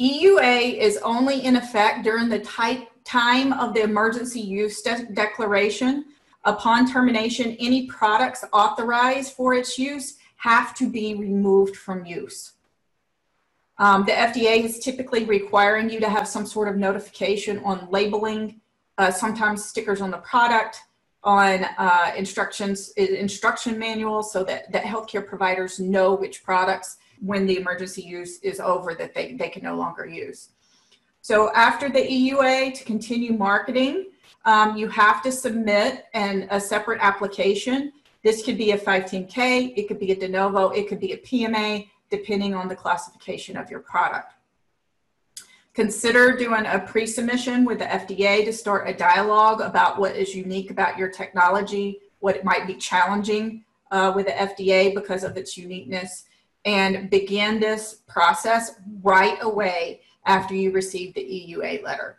EUA 0.00 0.78
is 0.78 0.98
only 0.98 1.44
in 1.44 1.56
effect 1.56 2.04
during 2.04 2.28
the 2.28 2.38
type, 2.38 2.88
time 3.02 3.52
of 3.52 3.74
the 3.74 3.82
emergency 3.82 4.40
use 4.40 4.82
de- 4.82 5.06
declaration. 5.12 6.04
Upon 6.44 6.88
termination, 6.88 7.56
any 7.58 7.88
products 7.88 8.44
authorized 8.52 9.32
for 9.32 9.54
its 9.54 9.78
use 9.80 10.18
have 10.36 10.72
to 10.76 10.88
be 10.88 11.16
removed 11.16 11.74
from 11.74 12.06
use. 12.06 12.52
Um, 13.78 14.04
the 14.04 14.12
FDA 14.12 14.62
is 14.62 14.78
typically 14.78 15.24
requiring 15.24 15.90
you 15.90 15.98
to 15.98 16.08
have 16.08 16.28
some 16.28 16.46
sort 16.46 16.68
of 16.68 16.76
notification 16.76 17.58
on 17.64 17.88
labeling, 17.90 18.60
uh, 18.96 19.10
sometimes 19.10 19.64
stickers 19.64 20.00
on 20.00 20.12
the 20.12 20.18
product, 20.18 20.78
on 21.24 21.64
uh, 21.78 22.12
instructions, 22.16 22.90
instruction 22.92 23.78
manuals, 23.78 24.32
so 24.32 24.44
that, 24.44 24.70
that 24.72 24.84
healthcare 24.84 25.26
providers 25.26 25.80
know 25.80 26.14
which 26.14 26.44
products, 26.44 26.98
when 27.20 27.46
the 27.46 27.56
emergency 27.56 28.02
use 28.02 28.38
is 28.40 28.60
over, 28.60 28.94
that 28.94 29.14
they, 29.14 29.32
they 29.32 29.48
can 29.48 29.62
no 29.62 29.74
longer 29.76 30.06
use. 30.06 30.50
So 31.22 31.50
after 31.54 31.88
the 31.88 32.00
EUA, 32.00 32.74
to 32.74 32.84
continue 32.84 33.32
marketing, 33.32 34.10
um, 34.44 34.76
you 34.76 34.88
have 34.88 35.22
to 35.22 35.32
submit 35.32 36.04
an, 36.12 36.46
a 36.50 36.60
separate 36.60 37.00
application. 37.00 37.92
This 38.22 38.44
could 38.44 38.58
be 38.58 38.72
a 38.72 38.78
510K, 38.78 39.72
it 39.76 39.88
could 39.88 39.98
be 39.98 40.12
a 40.12 40.16
de 40.16 40.28
novo, 40.28 40.68
it 40.68 40.86
could 40.88 41.00
be 41.00 41.12
a 41.12 41.18
PMA, 41.18 41.88
depending 42.10 42.54
on 42.54 42.68
the 42.68 42.76
classification 42.76 43.56
of 43.56 43.70
your 43.70 43.80
product. 43.80 44.33
Consider 45.74 46.36
doing 46.36 46.66
a 46.66 46.78
pre 46.78 47.04
submission 47.04 47.64
with 47.64 47.80
the 47.80 47.84
FDA 47.84 48.44
to 48.44 48.52
start 48.52 48.88
a 48.88 48.94
dialogue 48.94 49.60
about 49.60 49.98
what 49.98 50.14
is 50.14 50.34
unique 50.34 50.70
about 50.70 50.96
your 50.96 51.08
technology, 51.08 52.00
what 52.20 52.36
it 52.36 52.44
might 52.44 52.68
be 52.68 52.74
challenging 52.74 53.64
uh, 53.90 54.12
with 54.14 54.26
the 54.26 54.32
FDA 54.32 54.94
because 54.94 55.24
of 55.24 55.36
its 55.36 55.56
uniqueness, 55.56 56.26
and 56.64 57.10
begin 57.10 57.58
this 57.58 58.02
process 58.06 58.76
right 59.02 59.36
away 59.42 60.02
after 60.26 60.54
you 60.54 60.70
receive 60.70 61.12
the 61.14 61.20
EUA 61.20 61.82
letter. 61.82 62.18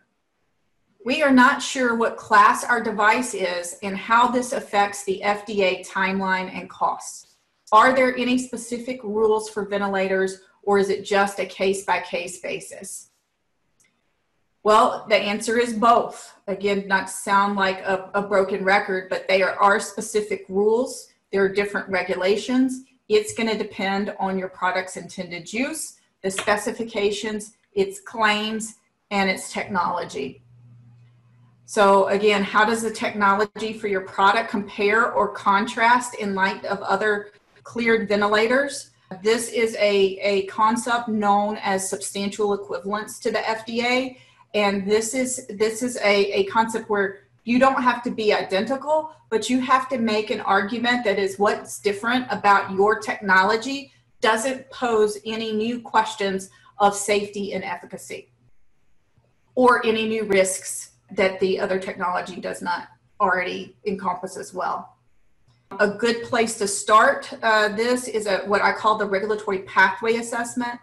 We 1.05 1.23
are 1.23 1.31
not 1.31 1.61
sure 1.61 1.95
what 1.95 2.17
class 2.17 2.65
our 2.65 2.81
device 2.83 3.33
is 3.33 3.77
and 3.83 3.95
how 3.95 4.27
this 4.27 4.51
affects 4.51 5.05
the 5.05 5.21
FDA 5.23 5.87
timeline 5.87 6.53
and 6.53 6.69
costs. 6.69 7.35
Are 7.71 7.95
there 7.95 8.17
any 8.17 8.37
specific 8.37 9.01
rules 9.03 9.49
for 9.49 9.65
ventilators 9.65 10.41
or 10.63 10.77
is 10.77 10.89
it 10.89 11.05
just 11.05 11.39
a 11.39 11.45
case 11.45 11.85
by 11.85 12.01
case 12.01 12.39
basis? 12.39 13.11
Well, 14.65 15.05
the 15.07 15.15
answer 15.15 15.59
is 15.59 15.73
both. 15.73 16.33
Again, 16.47 16.87
not 16.87 17.07
sound 17.07 17.55
like 17.55 17.81
a, 17.81 18.09
a 18.15 18.23
broken 18.23 18.63
record, 18.63 19.09
but 19.11 19.27
there 19.27 19.61
are 19.61 19.79
specific 19.79 20.43
rules. 20.49 21.09
There 21.31 21.43
are 21.45 21.49
different 21.49 21.87
regulations. 21.87 22.81
It's 23.07 23.35
going 23.35 23.47
to 23.47 23.55
depend 23.55 24.15
on 24.19 24.39
your 24.39 24.49
product's 24.49 24.97
intended 24.97 25.53
use, 25.53 25.97
the 26.23 26.31
specifications, 26.31 27.53
its 27.73 27.99
claims, 27.99 28.77
and 29.11 29.29
its 29.29 29.53
technology. 29.53 30.41
So 31.67 32.07
again, 32.07 32.41
how 32.41 32.65
does 32.65 32.81
the 32.81 32.89
technology 32.89 33.71
for 33.71 33.87
your 33.87 34.01
product 34.01 34.49
compare 34.49 35.11
or 35.11 35.27
contrast 35.27 36.15
in 36.15 36.33
light 36.33 36.65
of 36.65 36.79
other 36.79 37.33
cleared 37.65 38.07
ventilators. 38.07 38.91
This 39.21 39.49
is 39.49 39.75
a, 39.75 40.17
a 40.21 40.45
concept 40.45 41.09
known 41.09 41.57
as 41.61 41.89
substantial 41.89 42.53
equivalence 42.53 43.19
to 43.19 43.31
the 43.31 43.39
FDA. 43.39 44.17
And 44.55 44.89
this 44.89 45.13
is 45.13 45.45
this 45.47 45.83
is 45.83 45.97
a, 45.97 46.31
a 46.39 46.45
concept 46.45 46.89
where 46.89 47.19
you 47.43 47.59
don't 47.59 47.83
have 47.83 48.01
to 48.03 48.09
be 48.09 48.33
identical, 48.33 49.11
but 49.29 49.49
you 49.49 49.59
have 49.59 49.87
to 49.89 49.99
make 49.99 50.31
an 50.31 50.39
argument 50.41 51.03
that 51.03 51.19
is 51.19 51.37
what's 51.37 51.79
different 51.79 52.25
about 52.31 52.71
your 52.71 52.99
technology 52.99 53.91
doesn't 54.21 54.67
pose 54.71 55.19
any 55.25 55.51
new 55.51 55.79
questions 55.81 56.49
of 56.79 56.95
safety 56.95 57.53
and 57.53 57.63
efficacy 57.63 58.31
or 59.53 59.85
any 59.85 60.07
new 60.07 60.23
risks 60.23 60.91
that 61.11 61.39
the 61.39 61.59
other 61.59 61.77
technology 61.77 62.37
does 62.37 62.61
not 62.61 62.87
already 63.19 63.75
encompass 63.85 64.37
as 64.37 64.53
well. 64.53 64.95
A 65.79 65.89
good 65.89 66.23
place 66.23 66.57
to 66.57 66.67
start 66.67 67.31
uh, 67.43 67.69
this 67.69 68.07
is 68.07 68.25
a, 68.25 68.39
what 68.45 68.61
I 68.61 68.71
call 68.71 68.97
the 68.97 69.05
regulatory 69.05 69.59
pathway 69.59 70.15
assessment. 70.15 70.79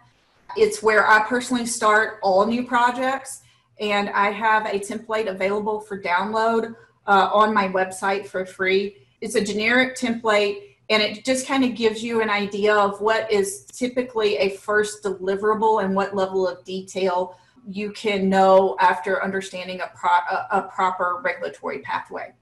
It's 0.55 0.83
where 0.83 1.07
I 1.07 1.23
personally 1.23 1.65
start 1.65 2.19
all 2.21 2.45
new 2.45 2.65
projects, 2.65 3.42
and 3.91 4.09
I 4.09 4.31
have 4.31 4.65
a 4.65 4.79
template 4.79 5.27
available 5.27 5.79
for 5.79 6.01
download 6.01 6.75
uh, 7.07 7.29
on 7.33 7.53
my 7.53 7.67
website 7.67 8.25
for 8.27 8.45
free. 8.45 8.97
It's 9.21 9.35
a 9.35 9.43
generic 9.43 9.97
template, 9.97 10.75
and 10.89 11.01
it 11.01 11.25
just 11.25 11.47
kind 11.47 11.63
of 11.63 11.75
gives 11.75 12.03
you 12.03 12.21
an 12.21 12.29
idea 12.29 12.73
of 12.73 13.01
what 13.01 13.31
is 13.31 13.65
typically 13.65 14.37
a 14.37 14.49
first 14.51 15.03
deliverable 15.03 15.83
and 15.83 15.95
what 15.95 16.15
level 16.15 16.47
of 16.47 16.63
detail 16.63 17.37
you 17.67 17.91
can 17.91 18.29
know 18.29 18.75
after 18.79 19.23
understanding 19.23 19.79
a, 19.81 19.91
pro- 19.95 20.37
a, 20.51 20.63
proper 20.63 21.21
regulatory 21.23 21.79
pathway. 21.79 22.33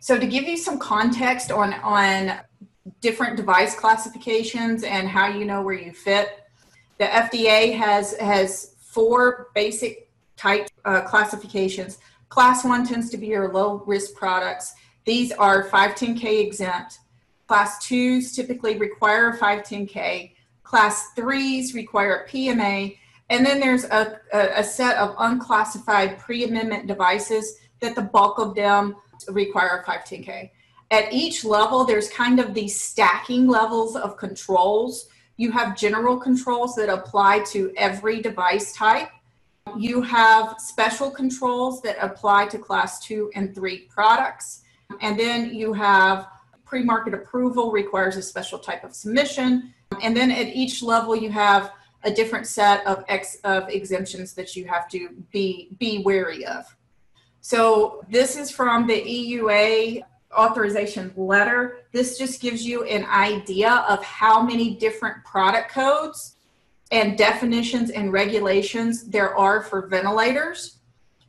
So 0.00 0.18
to 0.18 0.26
give 0.26 0.44
you 0.44 0.56
some 0.56 0.78
context 0.78 1.52
on, 1.52 1.74
on 1.74 2.40
different 3.00 3.36
device 3.36 3.74
classifications 3.74 4.84
and 4.84 5.06
how 5.06 5.28
you 5.28 5.44
know 5.44 5.60
where 5.62 5.74
you 5.74 5.92
fit, 5.92 6.46
the 6.98 7.04
FDA 7.04 7.76
has, 7.76 8.16
has 8.16 8.74
four 8.80 9.48
basic 9.54 10.08
type 10.36 10.68
uh, 10.84 11.02
classifications. 11.02 11.98
Class 12.28 12.64
one 12.64 12.86
tends 12.86 13.10
to 13.10 13.16
be 13.16 13.26
your 13.28 13.52
low 13.52 13.82
risk 13.86 14.14
products. 14.14 14.74
These 15.04 15.32
are 15.32 15.68
510K 15.68 16.44
exempt. 16.46 16.98
Class 17.46 17.84
twos 17.84 18.34
typically 18.34 18.78
require 18.78 19.30
a 19.30 19.38
510K. 19.38 20.32
Class 20.62 21.10
threes 21.14 21.74
require 21.74 22.24
a 22.24 22.28
PMA. 22.28 22.96
And 23.28 23.44
then 23.44 23.60
there's 23.60 23.84
a, 23.84 24.20
a, 24.32 24.60
a 24.60 24.64
set 24.64 24.96
of 24.96 25.14
unclassified 25.18 26.18
pre 26.18 26.44
amendment 26.44 26.86
devices 26.86 27.58
that 27.80 27.94
the 27.94 28.02
bulk 28.02 28.38
of 28.38 28.54
them 28.54 28.96
require 29.28 29.84
a 29.86 29.90
510K. 29.90 30.50
At 30.90 31.12
each 31.12 31.44
level, 31.44 31.84
there's 31.84 32.10
kind 32.10 32.38
of 32.38 32.54
these 32.54 32.78
stacking 32.78 33.48
levels 33.48 33.96
of 33.96 34.16
controls. 34.16 35.08
You 35.36 35.50
have 35.50 35.76
general 35.76 36.18
controls 36.18 36.74
that 36.76 36.88
apply 36.88 37.40
to 37.50 37.72
every 37.76 38.20
device 38.20 38.74
type. 38.74 39.08
You 39.76 40.02
have 40.02 40.56
special 40.58 41.10
controls 41.10 41.80
that 41.82 41.96
apply 42.00 42.46
to 42.46 42.58
class 42.58 43.00
two 43.00 43.30
and 43.34 43.54
three 43.54 43.88
products. 43.88 44.62
And 45.00 45.18
then 45.18 45.54
you 45.54 45.72
have 45.72 46.28
pre 46.64 46.82
market 46.82 47.14
approval 47.14 47.72
requires 47.72 48.16
a 48.16 48.22
special 48.22 48.58
type 48.58 48.84
of 48.84 48.94
submission. 48.94 49.72
And 50.02 50.16
then 50.16 50.30
at 50.30 50.48
each 50.48 50.82
level, 50.82 51.16
you 51.16 51.30
have 51.30 51.72
a 52.04 52.10
different 52.10 52.46
set 52.46 52.84
of, 52.86 53.04
ex, 53.08 53.36
of 53.44 53.68
exemptions 53.68 54.34
that 54.34 54.56
you 54.56 54.66
have 54.66 54.88
to 54.88 55.10
be, 55.30 55.68
be 55.78 56.02
wary 56.04 56.44
of. 56.44 56.64
So 57.40 58.04
this 58.10 58.36
is 58.36 58.50
from 58.50 58.86
the 58.86 59.00
EUA 59.00 60.02
authorization 60.36 61.12
letter. 61.16 61.78
This 61.92 62.18
just 62.18 62.40
gives 62.40 62.64
you 62.64 62.84
an 62.84 63.04
idea 63.06 63.84
of 63.88 64.02
how 64.04 64.42
many 64.42 64.74
different 64.74 65.24
product 65.24 65.70
codes 65.70 66.36
and 66.92 67.16
definitions 67.16 67.90
and 67.90 68.12
regulations 68.12 69.04
there 69.04 69.36
are 69.36 69.62
for 69.62 69.88
ventilators. 69.88 70.76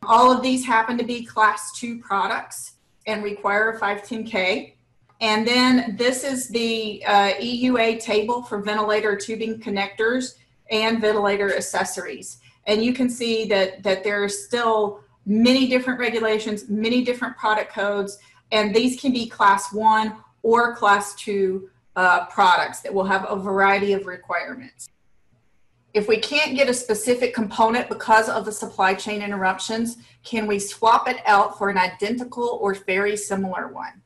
All 0.05 0.29
of 0.29 0.43
these 0.43 0.65
happen 0.65 0.97
to 0.97 1.05
be 1.05 1.25
class 1.25 1.71
two 1.79 1.99
products 1.99 2.73
and 3.07 3.23
require 3.23 3.71
a 3.71 3.79
510K. 3.79 4.73
And 5.21 5.47
then 5.47 5.95
this 5.97 6.25
is 6.25 6.49
the 6.49 7.01
uh, 7.07 7.33
EUA 7.35 8.01
table 8.01 8.43
for 8.43 8.61
ventilator 8.61 9.15
tubing 9.15 9.61
connectors 9.61 10.35
and 10.69 10.99
ventilator 10.99 11.55
accessories. 11.55 12.39
And 12.67 12.83
you 12.83 12.93
can 12.93 13.09
see 13.09 13.45
that, 13.45 13.83
that 13.83 14.03
there 14.03 14.21
are 14.21 14.29
still 14.29 14.99
many 15.25 15.69
different 15.69 15.97
regulations, 15.97 16.67
many 16.67 17.05
different 17.05 17.37
product 17.37 17.71
codes, 17.71 18.17
and 18.51 18.75
these 18.75 18.99
can 18.99 19.13
be 19.13 19.27
class 19.27 19.71
one 19.71 20.17
or 20.41 20.75
class 20.75 21.15
two 21.15 21.69
uh, 21.95 22.25
products 22.25 22.81
that 22.81 22.93
will 22.93 23.05
have 23.05 23.25
a 23.29 23.35
variety 23.37 23.93
of 23.93 24.05
requirements. 24.05 24.89
If 25.93 26.07
we 26.07 26.17
can't 26.17 26.55
get 26.55 26.69
a 26.69 26.73
specific 26.73 27.35
component 27.35 27.87
because 27.87 28.27
of 28.27 28.45
the 28.45 28.51
supply 28.51 28.95
chain 28.95 29.21
interruptions, 29.21 29.97
can 30.23 30.47
we 30.47 30.57
swap 30.57 31.07
it 31.07 31.17
out 31.27 31.55
for 31.57 31.69
an 31.69 31.77
identical 31.77 32.57
or 32.61 32.73
very 32.73 33.15
similar 33.15 33.67
one? 33.67 34.01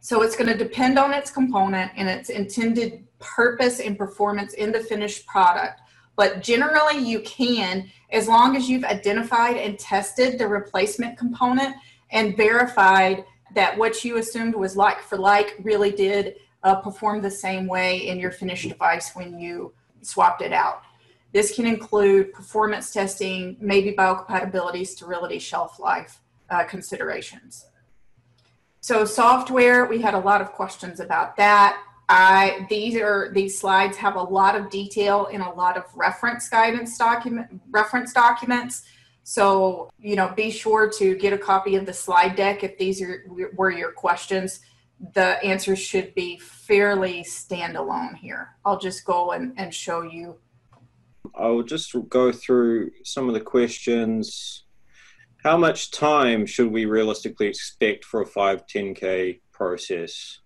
So 0.00 0.22
it's 0.22 0.34
going 0.34 0.48
to 0.48 0.56
depend 0.56 0.98
on 0.98 1.12
its 1.12 1.30
component 1.30 1.92
and 1.96 2.08
its 2.08 2.30
intended 2.30 3.04
purpose 3.18 3.78
and 3.78 3.98
performance 3.98 4.54
in 4.54 4.72
the 4.72 4.80
finished 4.80 5.26
product. 5.26 5.80
But 6.16 6.42
generally, 6.42 6.98
you 6.98 7.20
can, 7.20 7.90
as 8.10 8.26
long 8.26 8.56
as 8.56 8.68
you've 8.68 8.84
identified 8.84 9.58
and 9.58 9.78
tested 9.78 10.38
the 10.38 10.48
replacement 10.48 11.18
component 11.18 11.76
and 12.10 12.36
verified 12.38 13.24
that 13.54 13.76
what 13.76 14.02
you 14.02 14.16
assumed 14.16 14.54
was 14.54 14.78
like 14.78 15.00
for 15.00 15.18
like 15.18 15.56
really 15.62 15.90
did 15.90 16.36
uh, 16.62 16.76
perform 16.76 17.20
the 17.20 17.30
same 17.30 17.66
way 17.66 18.08
in 18.08 18.18
your 18.18 18.30
finished 18.30 18.68
device 18.68 19.14
when 19.14 19.38
you 19.38 19.74
swapped 20.00 20.40
it 20.40 20.54
out. 20.54 20.82
This 21.32 21.54
can 21.54 21.66
include 21.66 22.32
performance 22.32 22.92
testing, 22.92 23.56
maybe 23.60 23.92
biocompatibility, 23.92 24.86
sterility, 24.86 25.38
shelf 25.38 25.80
life 25.80 26.20
uh, 26.50 26.64
considerations. 26.64 27.66
So 28.80 29.04
software, 29.04 29.86
we 29.86 30.00
had 30.00 30.14
a 30.14 30.18
lot 30.18 30.40
of 30.40 30.52
questions 30.52 31.00
about 31.00 31.36
that. 31.36 31.80
I, 32.08 32.66
these 32.68 32.96
are 32.96 33.30
these 33.32 33.58
slides 33.58 33.96
have 33.96 34.16
a 34.16 34.22
lot 34.22 34.54
of 34.54 34.68
detail 34.68 35.26
in 35.26 35.40
a 35.40 35.52
lot 35.54 35.76
of 35.76 35.84
reference 35.94 36.48
guidance 36.48 36.98
document 36.98 37.62
reference 37.70 38.12
documents. 38.12 38.82
So 39.22 39.88
you 39.98 40.16
know, 40.16 40.32
be 40.36 40.50
sure 40.50 40.90
to 40.98 41.14
get 41.16 41.32
a 41.32 41.38
copy 41.38 41.76
of 41.76 41.86
the 41.86 41.92
slide 41.94 42.34
deck 42.36 42.64
if 42.64 42.76
these 42.76 43.00
are, 43.00 43.24
were 43.54 43.70
your 43.70 43.92
questions. 43.92 44.60
The 45.14 45.42
answers 45.42 45.78
should 45.78 46.14
be 46.14 46.38
fairly 46.38 47.22
standalone 47.22 48.16
here. 48.16 48.50
I'll 48.64 48.78
just 48.78 49.04
go 49.04 49.32
and, 49.32 49.54
and 49.56 49.72
show 49.72 50.02
you. 50.02 50.36
I'll 51.34 51.62
just 51.62 51.94
go 52.08 52.32
through 52.32 52.90
some 53.04 53.28
of 53.28 53.34
the 53.34 53.40
questions. 53.40 54.64
How 55.42 55.56
much 55.56 55.90
time 55.90 56.46
should 56.46 56.70
we 56.70 56.84
realistically 56.84 57.46
expect 57.46 58.04
for 58.04 58.22
a 58.22 58.26
510K 58.26 59.40
process? 59.52 60.40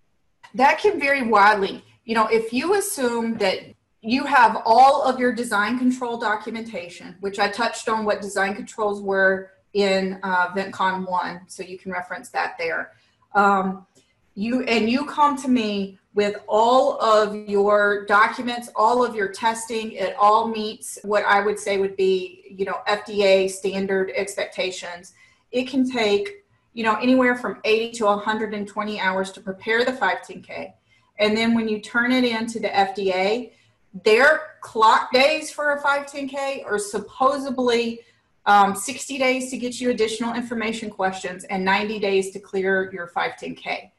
That 0.55 0.79
can 0.79 0.99
vary 0.99 1.23
widely. 1.23 1.83
You 2.05 2.15
know, 2.15 2.27
if 2.27 2.53
you 2.53 2.75
assume 2.75 3.37
that 3.37 3.59
you 4.01 4.23
have 4.25 4.61
all 4.65 5.03
of 5.03 5.19
your 5.19 5.33
design 5.33 5.77
control 5.77 6.17
documentation, 6.17 7.15
which 7.19 7.39
I 7.39 7.49
touched 7.49 7.89
on 7.89 8.05
what 8.05 8.21
design 8.21 8.55
controls 8.55 9.01
were 9.01 9.51
in 9.73 10.19
uh, 10.23 10.49
VentCon 10.49 11.07
1, 11.07 11.41
so 11.47 11.63
you 11.63 11.77
can 11.77 11.91
reference 11.91 12.29
that 12.29 12.55
there. 12.57 12.93
Um, 13.35 13.85
you 14.35 14.61
and 14.63 14.89
you 14.89 15.05
come 15.05 15.35
to 15.41 15.47
me 15.47 15.97
with 16.17 16.37
all 16.47 16.99
of 16.99 17.35
your 17.47 18.03
documents, 18.07 18.71
all 18.75 19.05
of 19.05 19.13
your 19.13 19.27
testing, 19.27 19.91
it 19.91 20.15
all 20.19 20.47
meets 20.47 20.97
what 21.03 21.23
I 21.23 21.45
would 21.45 21.59
say 21.59 21.77
would 21.77 21.95
be, 21.95 22.43
you 22.49 22.65
know, 22.65 22.79
FDA 22.87 23.47
standard 23.47 24.11
expectations. 24.15 25.13
It 25.51 25.69
can 25.69 25.87
take, 25.87 26.43
you 26.73 26.83
know, 26.83 26.95
anywhere 26.95 27.35
from 27.35 27.59
80 27.63 27.91
to 27.99 28.05
120 28.05 28.99
hours 28.99 29.31
to 29.33 29.41
prepare 29.41 29.85
the 29.85 29.91
510K. 29.91 30.73
And 31.19 31.37
then 31.37 31.53
when 31.53 31.69
you 31.69 31.79
turn 31.79 32.11
it 32.11 32.23
into 32.23 32.59
the 32.59 32.69
FDA, 32.69 33.51
their 34.03 34.41
clock 34.61 35.13
days 35.13 35.51
for 35.51 35.73
a 35.73 35.83
510K 35.83 36.65
are 36.65 36.79
supposedly 36.79 37.99
um, 38.47 38.73
60 38.73 39.19
days 39.19 39.51
to 39.51 39.57
get 39.59 39.79
you 39.79 39.91
additional 39.91 40.33
information 40.33 40.89
questions 40.89 41.43
and 41.43 41.63
90 41.63 41.99
days 41.99 42.31
to 42.31 42.39
clear 42.39 42.91
your 42.91 43.05
510K. 43.05 43.91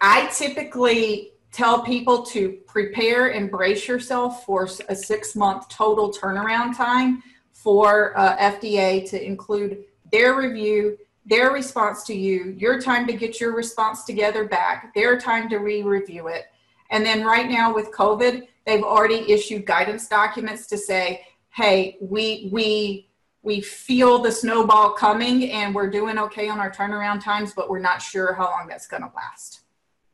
I 0.00 0.26
typically 0.26 1.32
tell 1.52 1.82
people 1.82 2.22
to 2.22 2.58
prepare 2.66 3.28
and 3.28 3.50
brace 3.50 3.88
yourself 3.88 4.44
for 4.44 4.68
a 4.88 4.94
six 4.94 5.34
month 5.34 5.68
total 5.68 6.12
turnaround 6.12 6.76
time 6.76 7.22
for 7.52 8.16
uh, 8.18 8.36
FDA 8.36 9.08
to 9.10 9.22
include 9.22 9.84
their 10.12 10.36
review, 10.36 10.96
their 11.26 11.50
response 11.50 12.04
to 12.04 12.14
you, 12.14 12.54
your 12.56 12.80
time 12.80 13.06
to 13.06 13.12
get 13.12 13.40
your 13.40 13.54
response 13.54 14.04
together 14.04 14.44
back, 14.44 14.94
their 14.94 15.18
time 15.18 15.48
to 15.50 15.58
re 15.58 15.82
review 15.82 16.28
it. 16.28 16.46
And 16.90 17.04
then 17.04 17.24
right 17.24 17.48
now 17.48 17.72
with 17.72 17.92
COVID, 17.92 18.46
they've 18.66 18.82
already 18.82 19.30
issued 19.30 19.66
guidance 19.66 20.08
documents 20.08 20.66
to 20.68 20.78
say, 20.78 21.24
hey, 21.50 21.96
we, 22.00 22.48
we, 22.52 23.08
we 23.42 23.60
feel 23.60 24.18
the 24.18 24.32
snowball 24.32 24.92
coming 24.92 25.50
and 25.50 25.74
we're 25.74 25.90
doing 25.90 26.18
okay 26.18 26.48
on 26.48 26.58
our 26.58 26.70
turnaround 26.70 27.22
times, 27.22 27.52
but 27.54 27.68
we're 27.68 27.78
not 27.78 28.02
sure 28.02 28.34
how 28.34 28.50
long 28.50 28.66
that's 28.68 28.86
going 28.86 29.02
to 29.02 29.10
last 29.14 29.60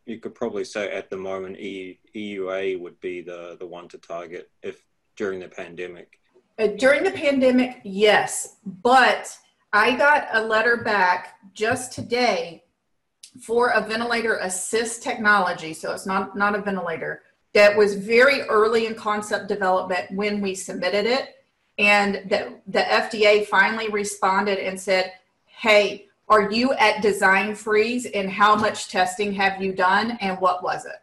you 0.07 0.21
could 0.21 0.35
probably 0.35 0.65
say 0.65 0.91
at 0.91 1.11
the 1.11 1.17
moment 1.17 1.59
EUA 1.59 2.81
would 2.81 2.99
be 3.01 3.21
the 3.21 3.57
the 3.59 3.67
one 3.67 3.89
to 3.89 3.99
target 3.99 4.51
if 4.63 4.83
during 5.17 5.41
the 5.41 5.49
pandemic. 5.49 6.21
Uh, 6.59 6.69
during 6.79 7.03
the 7.03 7.11
pandemic, 7.11 7.81
yes, 7.85 8.57
but 8.83 9.37
I 9.73 9.97
got 9.97 10.29
a 10.33 10.43
letter 10.43 10.79
back 10.79 11.35
just 11.53 11.93
today 11.93 12.65
for 13.43 13.71
a 13.71 13.81
ventilator 13.81 14.37
assist 14.37 15.03
technology. 15.03 15.75
So 15.75 15.93
it's 15.93 16.07
not 16.07 16.37
not 16.37 16.55
a 16.55 16.63
ventilator 16.63 17.23
that 17.53 17.77
was 17.77 17.97
very 17.97 18.43
early 18.43 18.87
in 18.87 18.95
concept 18.95 19.49
development 19.49 20.11
when 20.13 20.41
we 20.41 20.55
submitted 20.55 21.05
it, 21.05 21.35
and 21.79 22.23
that 22.31 22.63
the 22.67 22.81
FDA 22.81 23.47
finally 23.47 23.89
responded 23.89 24.59
and 24.59 24.81
said, 24.81 25.13
"Hey." 25.47 26.06
Are 26.29 26.51
you 26.51 26.73
at 26.75 27.03
design 27.03 27.55
freeze 27.55 28.07
and 28.07 28.31
how 28.31 28.57
much 28.57 28.89
testing 28.89 29.33
have 29.35 29.63
you 29.63 29.73
done 29.73 30.19
and 30.21 30.39
what 30.41 30.63
was 30.63 30.85
it? 30.85 31.01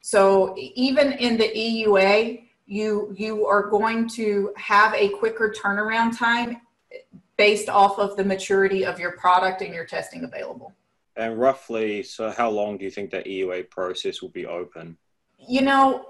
So 0.00 0.56
even 0.56 1.12
in 1.12 1.36
the 1.36 1.48
EUA, 1.48 2.44
you 2.66 3.14
you 3.16 3.46
are 3.46 3.68
going 3.68 4.08
to 4.10 4.52
have 4.56 4.94
a 4.94 5.08
quicker 5.10 5.52
turnaround 5.56 6.16
time 6.16 6.60
based 7.36 7.68
off 7.68 7.98
of 7.98 8.16
the 8.16 8.24
maturity 8.24 8.84
of 8.84 8.98
your 8.98 9.12
product 9.12 9.62
and 9.62 9.74
your 9.74 9.84
testing 9.84 10.24
available. 10.24 10.72
And 11.16 11.38
roughly, 11.38 12.02
so 12.02 12.30
how 12.30 12.50
long 12.50 12.78
do 12.78 12.84
you 12.84 12.90
think 12.90 13.10
that 13.10 13.26
EUA 13.26 13.70
process 13.70 14.22
will 14.22 14.28
be 14.30 14.46
open? 14.46 14.96
You 15.38 15.62
know, 15.62 16.06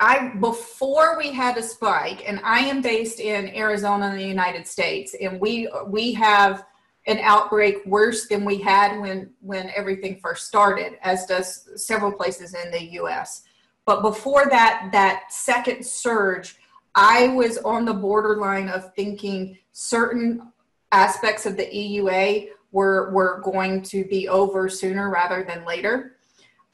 I 0.00 0.28
before 0.40 1.18
we 1.18 1.32
had 1.32 1.56
a 1.58 1.62
spike, 1.62 2.24
and 2.26 2.40
I 2.44 2.60
am 2.60 2.80
based 2.80 3.20
in 3.20 3.54
Arizona 3.54 4.10
in 4.10 4.16
the 4.16 4.26
United 4.26 4.66
States, 4.66 5.14
and 5.20 5.40
we 5.40 5.68
we 5.86 6.12
have 6.14 6.64
an 7.06 7.18
outbreak 7.18 7.84
worse 7.84 8.28
than 8.28 8.44
we 8.44 8.58
had 8.58 9.00
when 9.00 9.30
when 9.40 9.70
everything 9.74 10.18
first 10.22 10.46
started 10.46 10.98
as 11.02 11.26
does 11.26 11.68
several 11.76 12.12
places 12.12 12.54
in 12.54 12.70
the 12.70 12.92
US 13.00 13.42
but 13.84 14.02
before 14.02 14.46
that 14.50 14.90
that 14.92 15.32
second 15.32 15.84
surge 15.84 16.56
I 16.94 17.28
was 17.28 17.58
on 17.58 17.84
the 17.84 17.94
borderline 17.94 18.68
of 18.68 18.94
thinking 18.94 19.58
certain 19.72 20.52
aspects 20.92 21.46
of 21.46 21.56
the 21.56 21.66
EUA 21.66 22.50
were 22.70 23.10
were 23.10 23.40
going 23.42 23.82
to 23.82 24.04
be 24.04 24.28
over 24.28 24.68
sooner 24.68 25.10
rather 25.10 25.42
than 25.42 25.64
later. 25.64 26.16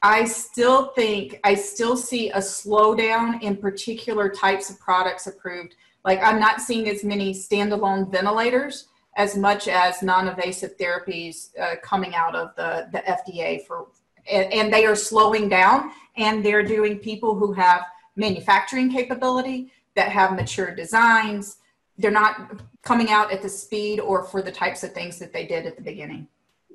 I 0.01 0.25
still 0.25 0.87
think 0.87 1.39
I 1.43 1.55
still 1.55 1.97
see 1.97 2.29
a 2.31 2.37
slowdown 2.37 3.41
in 3.41 3.57
particular 3.57 4.29
types 4.29 4.69
of 4.69 4.79
products 4.79 5.27
approved. 5.27 5.75
Like 6.05 6.19
I'm 6.21 6.39
not 6.39 6.61
seeing 6.61 6.89
as 6.89 7.03
many 7.03 7.33
standalone 7.33 8.11
ventilators 8.11 8.87
as 9.15 9.35
much 9.35 9.67
as 9.67 10.01
non-invasive 10.01 10.77
therapies 10.77 11.57
uh, 11.59 11.75
coming 11.83 12.15
out 12.15 12.35
of 12.35 12.55
the, 12.55 12.87
the 12.91 12.99
FDA 12.99 13.65
for, 13.65 13.87
and, 14.31 14.51
and 14.53 14.73
they 14.73 14.85
are 14.85 14.95
slowing 14.95 15.49
down 15.49 15.91
and 16.17 16.43
they're 16.43 16.63
doing 16.63 16.97
people 16.99 17.35
who 17.35 17.53
have 17.53 17.83
manufacturing 18.15 18.91
capability 18.91 19.71
that 19.95 20.09
have 20.09 20.33
mature 20.33 20.73
designs. 20.73 21.57
They're 21.97 22.11
not 22.11 22.61
coming 22.83 23.09
out 23.09 23.31
at 23.31 23.41
the 23.41 23.49
speed 23.49 23.99
or 23.99 24.23
for 24.23 24.41
the 24.41 24.51
types 24.51 24.83
of 24.83 24.93
things 24.93 25.19
that 25.19 25.33
they 25.33 25.45
did 25.45 25.65
at 25.65 25.75
the 25.75 25.81
beginning. 25.81 26.27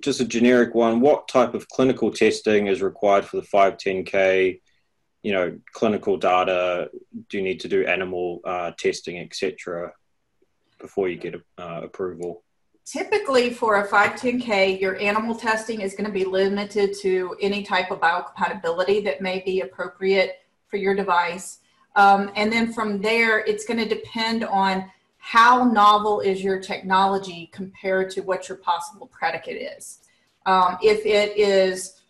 Just 0.03 0.21
a 0.21 0.25
generic 0.25 0.75
one. 0.75 1.01
What 1.01 1.29
type 1.29 1.55
of 1.55 1.69
clinical 1.69 2.11
testing 2.11 2.67
is 2.67 2.83
required 2.83 3.25
for 3.25 3.37
the 3.37 3.47
510K? 3.47 4.61
You 5.23 5.33
know, 5.33 5.59
clinical 5.73 6.19
data. 6.19 6.91
Do 7.31 7.39
you 7.39 7.43
need 7.43 7.61
to 7.61 7.69
do 7.69 7.87
animal 7.87 8.41
uh, 8.45 8.73
testing, 8.77 9.19
etc.? 9.19 9.93
Before 10.85 11.09
you 11.09 11.17
get 11.17 11.35
uh, 11.57 11.81
approval? 11.83 12.43
Typically, 12.85 13.49
for 13.49 13.77
a 13.77 13.89
510K, 13.89 14.79
your 14.79 15.01
animal 15.01 15.35
testing 15.35 15.81
is 15.81 15.95
going 15.95 16.05
to 16.05 16.13
be 16.13 16.27
limited 16.27 16.95
to 17.01 17.35
any 17.41 17.63
type 17.63 17.91
of 17.91 18.01
biocompatibility 18.01 19.03
that 19.03 19.23
may 19.23 19.41
be 19.41 19.63
appropriate 19.63 20.41
for 20.67 20.77
your 20.77 20.95
device. 20.95 21.61
Um, 21.97 22.31
and 22.37 22.53
then 22.53 22.75
from 22.75 23.01
there, 23.01 23.39
it's 23.39 23.65
going 23.65 23.79
to 23.79 23.89
depend 23.89 24.45
on 24.45 24.91
how 25.17 25.65
novel 25.65 26.21
is 26.21 26.45
your 26.45 26.61
technology 26.61 27.49
compared 27.55 28.11
to 28.11 28.21
what 28.21 28.47
your 28.47 28.59
possible 28.59 29.07
predicate 29.07 29.63
is. 29.79 30.01
Um, 30.45 30.77
if 30.83 31.07
it 31.07 31.39
is 31.39 32.03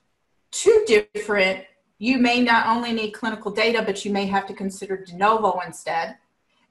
too 0.51 0.85
different, 0.89 1.65
you 1.99 2.19
may 2.19 2.41
not 2.41 2.67
only 2.67 2.93
need 2.93 3.13
clinical 3.13 3.53
data, 3.53 3.81
but 3.87 4.05
you 4.05 4.11
may 4.11 4.27
have 4.27 4.49
to 4.49 4.55
consider 4.55 5.05
de 5.05 5.15
novo 5.15 5.61
instead. 5.65 6.17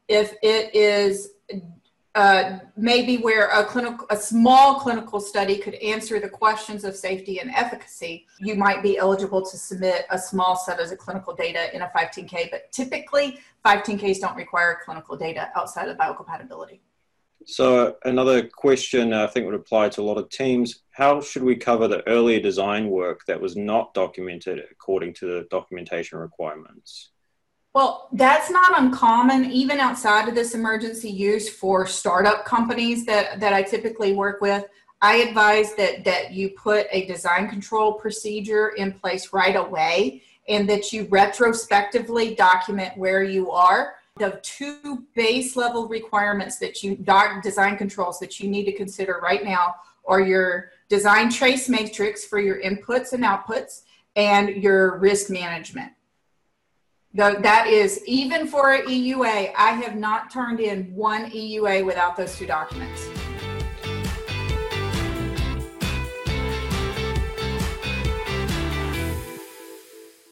If 0.09 0.33
it 0.43 0.75
is 0.75 1.29
uh, 2.15 2.59
maybe 2.77 3.17
where 3.17 3.47
a 3.47 3.63
clinical, 3.65 4.05
a 4.11 4.17
small 4.17 4.79
clinical 4.79 5.19
study 5.19 5.57
could 5.57 5.73
answer 5.75 6.19
the 6.19 6.29
questions 6.29 6.83
of 6.83 6.95
safety 6.95 7.39
and 7.39 7.49
efficacy, 7.51 8.27
you 8.39 8.55
might 8.55 8.83
be 8.83 8.97
eligible 8.97 9.43
to 9.43 9.57
submit 9.57 10.05
a 10.11 10.19
small 10.19 10.55
set 10.55 10.79
of 10.79 10.95
clinical 10.99 11.33
data 11.33 11.75
in 11.75 11.81
a 11.81 11.87
510K. 11.87 12.51
But 12.51 12.71
typically, 12.71 13.39
510Ks 13.65 14.19
don't 14.19 14.35
require 14.35 14.79
clinical 14.85 15.17
data 15.17 15.49
outside 15.55 15.89
of 15.89 15.97
biocompatibility. 15.97 16.79
So 17.45 17.97
another 18.05 18.47
question 18.47 19.11
I 19.11 19.27
think 19.27 19.45
would 19.47 19.55
apply 19.55 19.89
to 19.89 20.01
a 20.01 20.03
lot 20.03 20.17
of 20.17 20.29
teams: 20.29 20.83
How 20.91 21.19
should 21.19 21.43
we 21.43 21.55
cover 21.55 21.87
the 21.87 22.07
earlier 22.07 22.39
design 22.39 22.89
work 22.89 23.25
that 23.25 23.41
was 23.41 23.57
not 23.57 23.93
documented 23.93 24.63
according 24.71 25.15
to 25.15 25.25
the 25.25 25.47
documentation 25.49 26.19
requirements? 26.19 27.09
Well, 27.73 28.07
that's 28.13 28.51
not 28.51 28.79
uncommon, 28.79 29.51
even 29.51 29.79
outside 29.79 30.29
of 30.29 30.35
this 30.35 30.53
emergency 30.53 31.09
use 31.09 31.49
for 31.49 31.87
startup 31.87 32.45
companies 32.45 33.03
that, 33.07 33.39
that 33.39 33.51
I 33.51 33.63
typically 33.63 34.13
work 34.13 34.41
with. 34.41 34.65
I 35.01 35.17
advise 35.17 35.73
that, 35.75 36.03
that 36.05 36.33
you 36.33 36.51
put 36.51 36.85
a 36.91 37.07
design 37.07 37.49
control 37.49 37.93
procedure 37.93 38.69
in 38.69 38.93
place 38.93 39.33
right 39.33 39.55
away 39.55 40.21
and 40.47 40.69
that 40.69 40.93
you 40.93 41.07
retrospectively 41.09 42.35
document 42.35 42.95
where 42.95 43.23
you 43.23 43.49
are. 43.49 43.95
The 44.17 44.39
two 44.43 45.05
base 45.15 45.55
level 45.55 45.87
requirements 45.87 46.57
that 46.59 46.83
you 46.83 46.95
design 47.41 47.77
controls 47.77 48.19
that 48.19 48.39
you 48.39 48.49
need 48.49 48.65
to 48.65 48.73
consider 48.73 49.19
right 49.23 49.43
now 49.43 49.75
are 50.05 50.21
your 50.21 50.69
design 50.89 51.31
trace 51.31 51.67
matrix 51.67 52.23
for 52.23 52.39
your 52.39 52.61
inputs 52.61 53.13
and 53.13 53.23
outputs 53.23 53.81
and 54.15 54.49
your 54.49 54.99
risk 54.99 55.31
management 55.31 55.91
that 57.13 57.67
is, 57.67 58.01
even 58.07 58.47
for 58.47 58.73
a 58.73 58.81
EUA, 58.83 59.53
I 59.55 59.71
have 59.71 59.95
not 59.95 60.31
turned 60.31 60.59
in 60.59 60.93
one 60.95 61.29
EUA 61.29 61.85
without 61.85 62.17
those 62.17 62.35
two 62.35 62.47
documents. 62.47 63.07